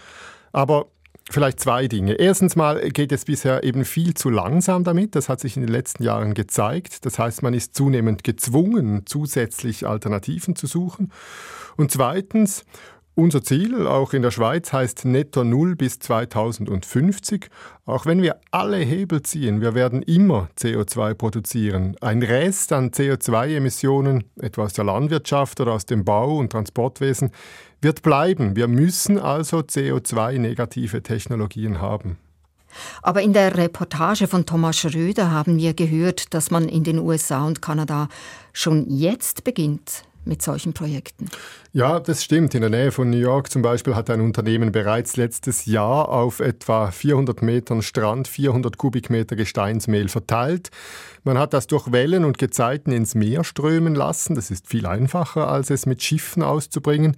Aber 0.52 0.88
Vielleicht 1.30 1.60
zwei 1.60 1.90
Dinge. 1.90 2.14
Erstens 2.14 2.56
mal 2.56 2.90
geht 2.90 3.12
es 3.12 3.26
bisher 3.26 3.64
eben 3.66 3.84
viel 3.84 4.14
zu 4.14 4.30
langsam 4.30 4.86
damit. 4.86 5.14
Das 5.14 5.28
hat 5.28 5.42
sich 5.42 5.58
in 5.58 5.62
den 5.62 5.72
letzten 5.72 6.04
Jahren 6.04 6.34
gezeigt. 6.34 7.06
Das 7.06 7.20
heißt, 7.20 7.44
man 7.44 7.54
ist 7.54 7.76
zunehmend 7.76 8.24
gezwungen, 8.24 9.04
zusätzlich 9.06 9.86
Alternativen 9.86 10.56
zu 10.56 10.68
suchen. 10.68 11.12
Und 11.76 11.92
zweitens, 11.92 12.64
unser 13.18 13.44
Ziel, 13.44 13.88
auch 13.88 14.14
in 14.14 14.22
der 14.22 14.32
Schweiz, 14.32 14.72
heißt 14.72 15.06
Netto 15.06 15.44
Null 15.44 15.76
bis 15.76 15.98
2050. 16.00 17.50
Auch 17.86 18.06
wenn 18.06 18.22
wir 18.22 18.40
alle 18.52 18.78
Hebel 18.78 19.24
ziehen, 19.24 19.60
wir 19.60 19.74
werden 19.74 20.04
immer 20.04 20.50
CO2 20.58 21.16
produzieren. 21.16 21.96
Ein 22.00 22.22
Rest 22.22 22.72
an 22.72 22.92
CO2-Emissionen, 22.92 24.24
etwa 24.40 24.66
aus 24.66 24.74
der 24.74 24.86
Landwirtschaft 24.86 25.60
oder 25.60 25.74
aus 25.74 25.86
dem 25.86 26.06
Bau- 26.06 26.38
und 26.38 26.52
Transportwesen, 26.52 27.32
wird 27.82 28.04
bleiben. 28.04 28.56
Wir 28.56 28.68
müssen 28.68 29.18
also 29.18 29.60
CO2-negative 29.60 31.02
Technologien 31.02 31.82
haben. 31.82 32.18
Aber 33.02 33.24
in 33.24 33.34
der 33.34 33.58
Reportage 33.58 34.28
von 34.28 34.46
Thomas 34.46 34.78
Schröder 34.78 35.32
haben 35.32 35.58
wir 35.58 35.74
gehört, 35.74 36.36
dass 36.36 36.52
man 36.52 36.70
in 36.70 36.84
den 36.84 37.00
USA 37.00 37.46
und 37.46 37.64
Kanada 37.64 38.10
schon 38.54 38.86
jetzt 38.90 39.44
beginnt, 39.44 40.04
mit 40.28 40.42
solchen 40.42 40.74
Projekten. 40.74 41.30
Ja, 41.74 42.00
das 42.00 42.24
stimmt. 42.24 42.54
In 42.56 42.62
der 42.62 42.70
Nähe 42.70 42.92
von 42.92 43.10
New 43.10 43.18
York 43.18 43.52
zum 43.52 43.62
Beispiel 43.62 43.96
hat 43.96 44.10
ein 44.10 44.22
Unternehmen 44.22 44.72
bereits 44.72 45.18
letztes 45.18 45.66
Jahr 45.66 46.10
auf 46.10 46.40
etwa 46.40 46.92
400 46.92 47.42
Metern 47.42 47.82
Strand 47.82 48.28
400 48.28 48.78
Kubikmeter 48.78 49.36
Gesteinsmehl 49.36 50.10
verteilt. 50.10 50.70
Man 51.24 51.38
hat 51.38 51.54
das 51.54 51.68
durch 51.68 51.92
Wellen 51.92 52.26
und 52.26 52.38
Gezeiten 52.38 52.92
ins 52.92 53.16
Meer 53.16 53.44
strömen 53.44 53.96
lassen. 53.96 54.36
Das 54.36 54.52
ist 54.52 54.68
viel 54.68 54.86
einfacher, 54.86 55.48
als 55.48 55.70
es 55.70 55.86
mit 55.86 56.02
Schiffen 56.02 56.44
auszubringen. 56.44 57.16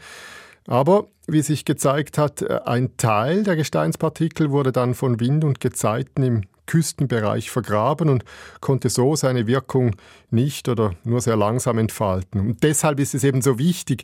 Aber 0.68 1.08
wie 1.28 1.42
sich 1.42 1.66
gezeigt 1.66 2.18
hat, 2.18 2.48
ein 2.68 2.96
Teil 2.98 3.44
der 3.44 3.56
Gesteinspartikel 3.56 4.52
wurde 4.52 4.72
dann 4.72 4.94
von 4.94 5.20
Wind 5.20 5.44
und 5.44 5.60
Gezeiten 5.60 6.24
im 6.24 6.42
Küstenbereich 6.70 7.50
vergraben 7.50 8.10
und 8.10 8.24
konnte 8.62 8.90
so 8.90 9.16
seine 9.16 9.48
Wirkung 9.48 9.96
nicht 10.30 10.70
oder 10.70 10.94
nur 11.04 11.20
sehr 11.20 11.36
langsam 11.36 11.80
entfalten. 11.80 12.40
Und 12.40 12.64
deshalb 12.64 13.00
ist 13.00 13.16
es 13.16 13.24
eben 13.24 13.42
so 13.42 13.58
wichtig, 13.58 14.04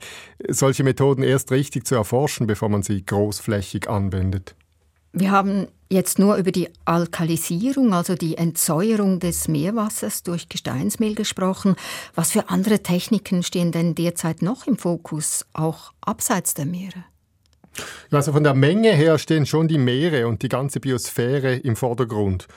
solche 0.50 0.84
Methoden 0.84 1.22
erst 1.22 1.52
richtig 1.52 1.86
zu 1.86 1.94
erforschen, 1.94 2.48
bevor 2.48 2.70
man 2.70 2.82
sie 2.82 3.06
großflächig 3.06 3.88
anwendet. 3.88 4.56
Wir 5.14 5.30
haben 5.30 5.68
jetzt 5.92 6.18
nur 6.18 6.38
über 6.38 6.52
die 6.52 6.70
Alkalisierung, 6.86 7.94
also 7.94 8.16
die 8.16 8.36
Entsäuerung 8.36 9.20
des 9.20 9.48
Meerwassers 9.48 10.24
durch 10.24 10.50
Gesteinsmehl 10.50 11.14
gesprochen. 11.14 11.76
Was 12.16 12.32
für 12.32 12.50
andere 12.50 12.82
Techniken 12.82 13.44
stehen 13.44 13.72
denn 13.72 13.94
derzeit 13.94 14.42
noch 14.42 14.66
im 14.66 14.78
Fokus, 14.78 15.46
auch 15.54 15.94
abseits 16.02 16.56
der 16.56 16.66
Meere? 16.66 17.06
Also 18.12 18.32
von 18.32 18.44
der 18.44 18.54
Menge 18.54 18.92
her 18.92 19.18
stehen 19.18 19.46
schon 19.46 19.68
die 19.68 19.78
Meere 19.78 20.28
und 20.28 20.42
die 20.42 20.50
ganze 20.50 20.80
Biosphäre 20.80 21.56
im 21.56 21.76
Vordergrund. 21.76 22.48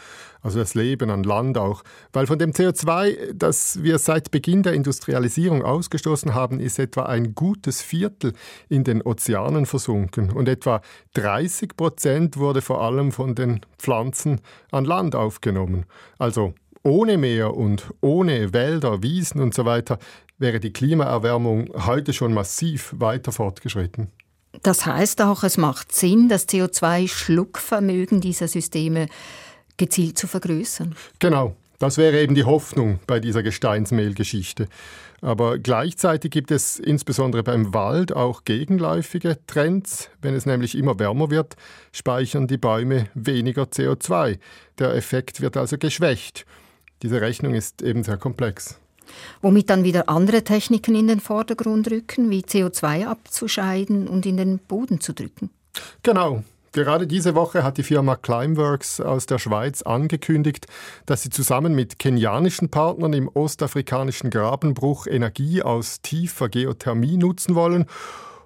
Also 0.40 0.60
das 0.60 0.74
Leben 0.74 1.10
an 1.10 1.24
Land 1.24 1.58
auch. 1.58 1.82
Weil 2.12 2.26
von 2.26 2.38
dem 2.38 2.52
CO2, 2.52 3.32
das 3.34 3.82
wir 3.82 3.98
seit 3.98 4.30
Beginn 4.30 4.62
der 4.62 4.72
Industrialisierung 4.72 5.64
ausgestoßen 5.64 6.34
haben, 6.34 6.60
ist 6.60 6.78
etwa 6.78 7.04
ein 7.04 7.34
gutes 7.34 7.82
Viertel 7.82 8.32
in 8.68 8.84
den 8.84 9.02
Ozeanen 9.02 9.66
versunken. 9.66 10.30
Und 10.30 10.48
etwa 10.48 10.80
30 11.14 11.76
Prozent 11.76 12.36
wurde 12.36 12.62
vor 12.62 12.82
allem 12.82 13.10
von 13.10 13.34
den 13.34 13.60
Pflanzen 13.78 14.40
an 14.70 14.84
Land 14.84 15.16
aufgenommen. 15.16 15.86
Also 16.18 16.54
ohne 16.84 17.18
Meer 17.18 17.56
und 17.56 17.92
ohne 18.00 18.52
Wälder, 18.52 19.02
Wiesen 19.02 19.40
und 19.40 19.54
so 19.54 19.64
weiter 19.64 19.98
wäre 20.38 20.60
die 20.60 20.72
Klimaerwärmung 20.72 21.70
heute 21.86 22.12
schon 22.12 22.32
massiv 22.32 22.94
weiter 22.96 23.32
fortgeschritten. 23.32 24.12
Das 24.62 24.86
heißt 24.86 25.22
auch, 25.22 25.44
es 25.44 25.56
macht 25.56 25.94
Sinn, 25.94 26.28
das 26.28 26.48
CO2-Schluckvermögen 26.48 28.20
dieser 28.20 28.48
Systeme 28.48 29.08
gezielt 29.76 30.18
zu 30.18 30.26
vergrößern. 30.26 30.94
Genau, 31.18 31.54
das 31.78 31.96
wäre 31.96 32.20
eben 32.20 32.34
die 32.34 32.44
Hoffnung 32.44 32.98
bei 33.06 33.20
dieser 33.20 33.42
Gesteinsmehlgeschichte. 33.42 34.68
Aber 35.20 35.58
gleichzeitig 35.58 36.30
gibt 36.30 36.50
es 36.50 36.78
insbesondere 36.78 37.42
beim 37.42 37.74
Wald 37.74 38.12
auch 38.12 38.44
gegenläufige 38.44 39.38
Trends. 39.46 40.10
Wenn 40.22 40.34
es 40.34 40.46
nämlich 40.46 40.76
immer 40.76 40.98
wärmer 40.98 41.30
wird, 41.30 41.56
speichern 41.92 42.46
die 42.46 42.58
Bäume 42.58 43.08
weniger 43.14 43.64
CO2. 43.64 44.38
Der 44.78 44.94
Effekt 44.94 45.40
wird 45.40 45.56
also 45.56 45.76
geschwächt. 45.76 46.46
Diese 47.02 47.20
Rechnung 47.20 47.54
ist 47.54 47.82
eben 47.82 48.04
sehr 48.04 48.16
komplex 48.16 48.78
womit 49.42 49.70
dann 49.70 49.84
wieder 49.84 50.08
andere 50.08 50.44
Techniken 50.44 50.94
in 50.94 51.08
den 51.08 51.20
Vordergrund 51.20 51.90
rücken, 51.90 52.30
wie 52.30 52.40
CO2 52.42 53.06
abzuscheiden 53.06 54.08
und 54.08 54.26
in 54.26 54.36
den 54.36 54.58
Boden 54.58 55.00
zu 55.00 55.12
drücken. 55.12 55.50
Genau. 56.02 56.42
Gerade 56.72 57.06
diese 57.06 57.34
Woche 57.34 57.64
hat 57.64 57.78
die 57.78 57.82
Firma 57.82 58.14
Climeworks 58.14 59.00
aus 59.00 59.26
der 59.26 59.38
Schweiz 59.38 59.82
angekündigt, 59.82 60.66
dass 61.06 61.22
sie 61.22 61.30
zusammen 61.30 61.74
mit 61.74 61.98
kenianischen 61.98 62.68
Partnern 62.68 63.14
im 63.14 63.28
ostafrikanischen 63.28 64.30
Grabenbruch 64.30 65.06
Energie 65.06 65.62
aus 65.62 66.02
tiefer 66.02 66.48
Geothermie 66.48 67.16
nutzen 67.16 67.54
wollen, 67.54 67.86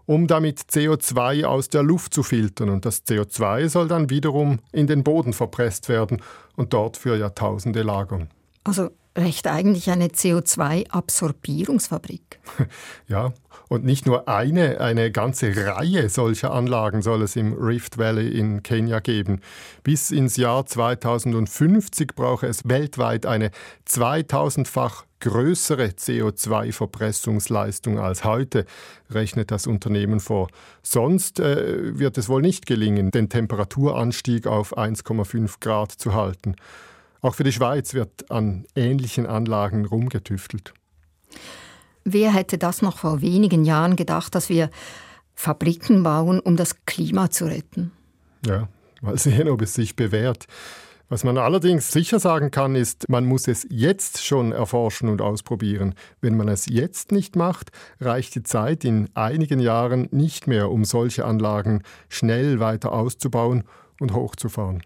um 0.07 0.29
damit 0.29 0.61
CO2 0.61 1.45
aus 1.45 1.69
der 1.69 1.83
Luft 1.83 2.15
zu 2.15 2.23
filtern. 2.23 2.69
Und 2.69 2.87
das 2.87 3.05
CO2 3.05 3.69
soll 3.69 3.89
dann 3.89 4.09
wiederum 4.09 4.61
in 4.71 4.87
den 4.87 5.03
Boden 5.03 5.33
verpresst 5.33 5.89
werden 5.89 6.23
und 6.55 6.73
dort 6.73 6.97
für 6.97 7.17
Jahrtausende 7.17 7.83
lagern. 7.83 8.29
Also 8.65 8.91
recht 9.17 9.47
eigentlich 9.47 9.91
eine 9.91 10.09
CO2-Absorbierungsfabrik. 10.09 12.41
Ja, 13.09 13.33
und 13.69 13.85
nicht 13.85 14.07
nur 14.07 14.29
eine, 14.29 14.81
eine 14.81 15.11
ganze 15.11 15.55
Reihe 15.57 16.09
solcher 16.09 16.53
Anlagen 16.53 17.03
soll 17.03 17.23
es 17.23 17.37
im 17.37 17.53
Rift 17.53 17.99
Valley 17.99 18.29
in 18.29 18.63
Kenia 18.63 19.01
geben. 19.01 19.41
Bis 19.83 20.11
ins 20.11 20.37
Jahr 20.37 20.67
2050 20.67 22.15
brauche 22.15 22.47
es 22.47 22.69
weltweit 22.69 23.27
eine 23.27 23.51
2000-fach 23.89 25.05
größere 25.21 25.87
CO2-Verpressungsleistung 25.87 27.99
als 27.99 28.25
heute, 28.25 28.67
rechnet 29.11 29.51
das 29.51 29.67
Unternehmen 29.67 30.21
vor. 30.21 30.49
Sonst 30.83 31.41
äh, 31.41 31.99
wird 31.99 32.19
es 32.19 32.29
wohl 32.29 32.43
nicht 32.43 32.67
gelingen, 32.67 33.11
den 33.11 33.29
Temperaturanstieg 33.29 34.47
auf 34.47 34.77
1,5 34.77 35.61
Grad 35.61 35.93
zu 35.93 36.15
halten. 36.15 36.57
Auch 37.23 37.37
für 37.37 37.45
die 37.45 37.53
Schweiz 37.53 37.95
wird 37.95 38.31
an 38.31 38.67
ähnlichen 38.75 39.27
Anlagen 39.27 39.87
rumgetüftelt. 39.87 40.75
Wer 42.05 42.35
hätte 42.35 42.59
das 42.59 42.83
noch 42.83 42.99
vor 42.99 43.23
wenigen 43.23 43.65
Jahren 43.65 43.95
gedacht, 43.95 44.35
dass 44.35 44.49
wir 44.49 44.71
Fabriken 45.35 46.03
bauen, 46.03 46.41
um 46.41 46.57
das 46.57 46.85
Klima 46.85 47.31
zu 47.31 47.47
retten? 47.47 47.93
Ja, 48.45 48.69
mal 49.01 49.17
sehen, 49.17 49.49
ob 49.49 49.63
es 49.63 49.75
sich 49.75 49.95
bewährt. 49.95 50.47
Was 51.09 51.25
man 51.25 51.37
allerdings 51.37 51.93
sicher 51.93 52.19
sagen 52.19 52.51
kann, 52.51 52.75
ist, 52.75 53.09
man 53.09 53.27
muss 53.27 53.47
es 53.47 53.67
jetzt 53.69 54.25
schon 54.25 54.51
erforschen 54.51 55.09
und 55.09 55.21
ausprobieren. 55.21 55.95
Wenn 56.23 56.37
man 56.37 56.49
es 56.49 56.67
jetzt 56.67 57.13
nicht 57.13 57.37
macht, 57.37 57.71
reicht 58.01 58.35
die 58.35 58.43
Zeit 58.43 58.83
in 58.83 59.11
einigen 59.15 59.61
Jahren 59.61 60.09
nicht 60.11 60.47
mehr, 60.47 60.71
um 60.71 60.85
solche 60.85 61.25
Anlagen 61.25 61.83
schnell 62.09 62.61
weiter 62.61 62.93
auszubauen 62.93 63.65
und 64.01 64.15
hochzufahren. 64.15 64.83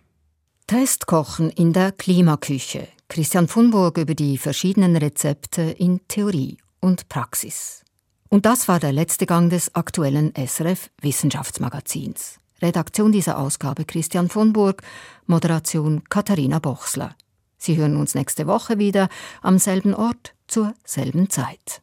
Testkochen 0.67 1.51
in 1.51 1.73
der 1.73 1.93
Klimaküche. 1.93 2.89
Christian 3.09 3.47
Funburg 3.47 3.99
über 3.99 4.17
die 4.17 4.37
verschiedenen 4.37 4.97
Rezepte 4.97 5.63
in 5.63 6.01
Theorie 6.09 6.59
und 6.81 7.09
Praxis. 7.09 7.85
Und 8.31 8.47
das 8.47 8.67
war 8.67 8.81
der 8.81 8.93
letzte 8.93 9.27
Gang 9.27 9.49
des 9.49 9.77
aktuellen 9.77 10.33
SRF 10.35 10.91
Wissenschaftsmagazins. 11.01 12.41
Redaktion 12.61 13.13
dieser 13.13 13.39
Ausgabe 13.39 13.85
Christian 13.85 14.29
Funburg, 14.29 14.83
Moderation 15.27 16.03
Katharina 16.09 16.59
Bochsler. 16.59 17.15
Sie 17.59 17.77
hören 17.77 17.97
uns 17.97 18.17
nächste 18.17 18.49
Woche 18.49 18.81
wieder 18.81 19.09
am 19.43 19.61
selben 19.61 19.95
Ort 19.95 20.35
zur 20.49 20.75
selben 20.85 21.31
Zeit. 21.31 21.81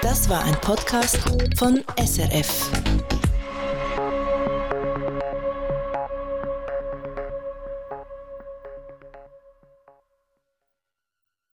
Das 0.00 0.28
war 0.28 0.42
ein 0.42 0.60
Podcast 0.60 1.20
von 1.56 1.84
SRF. 1.96 2.72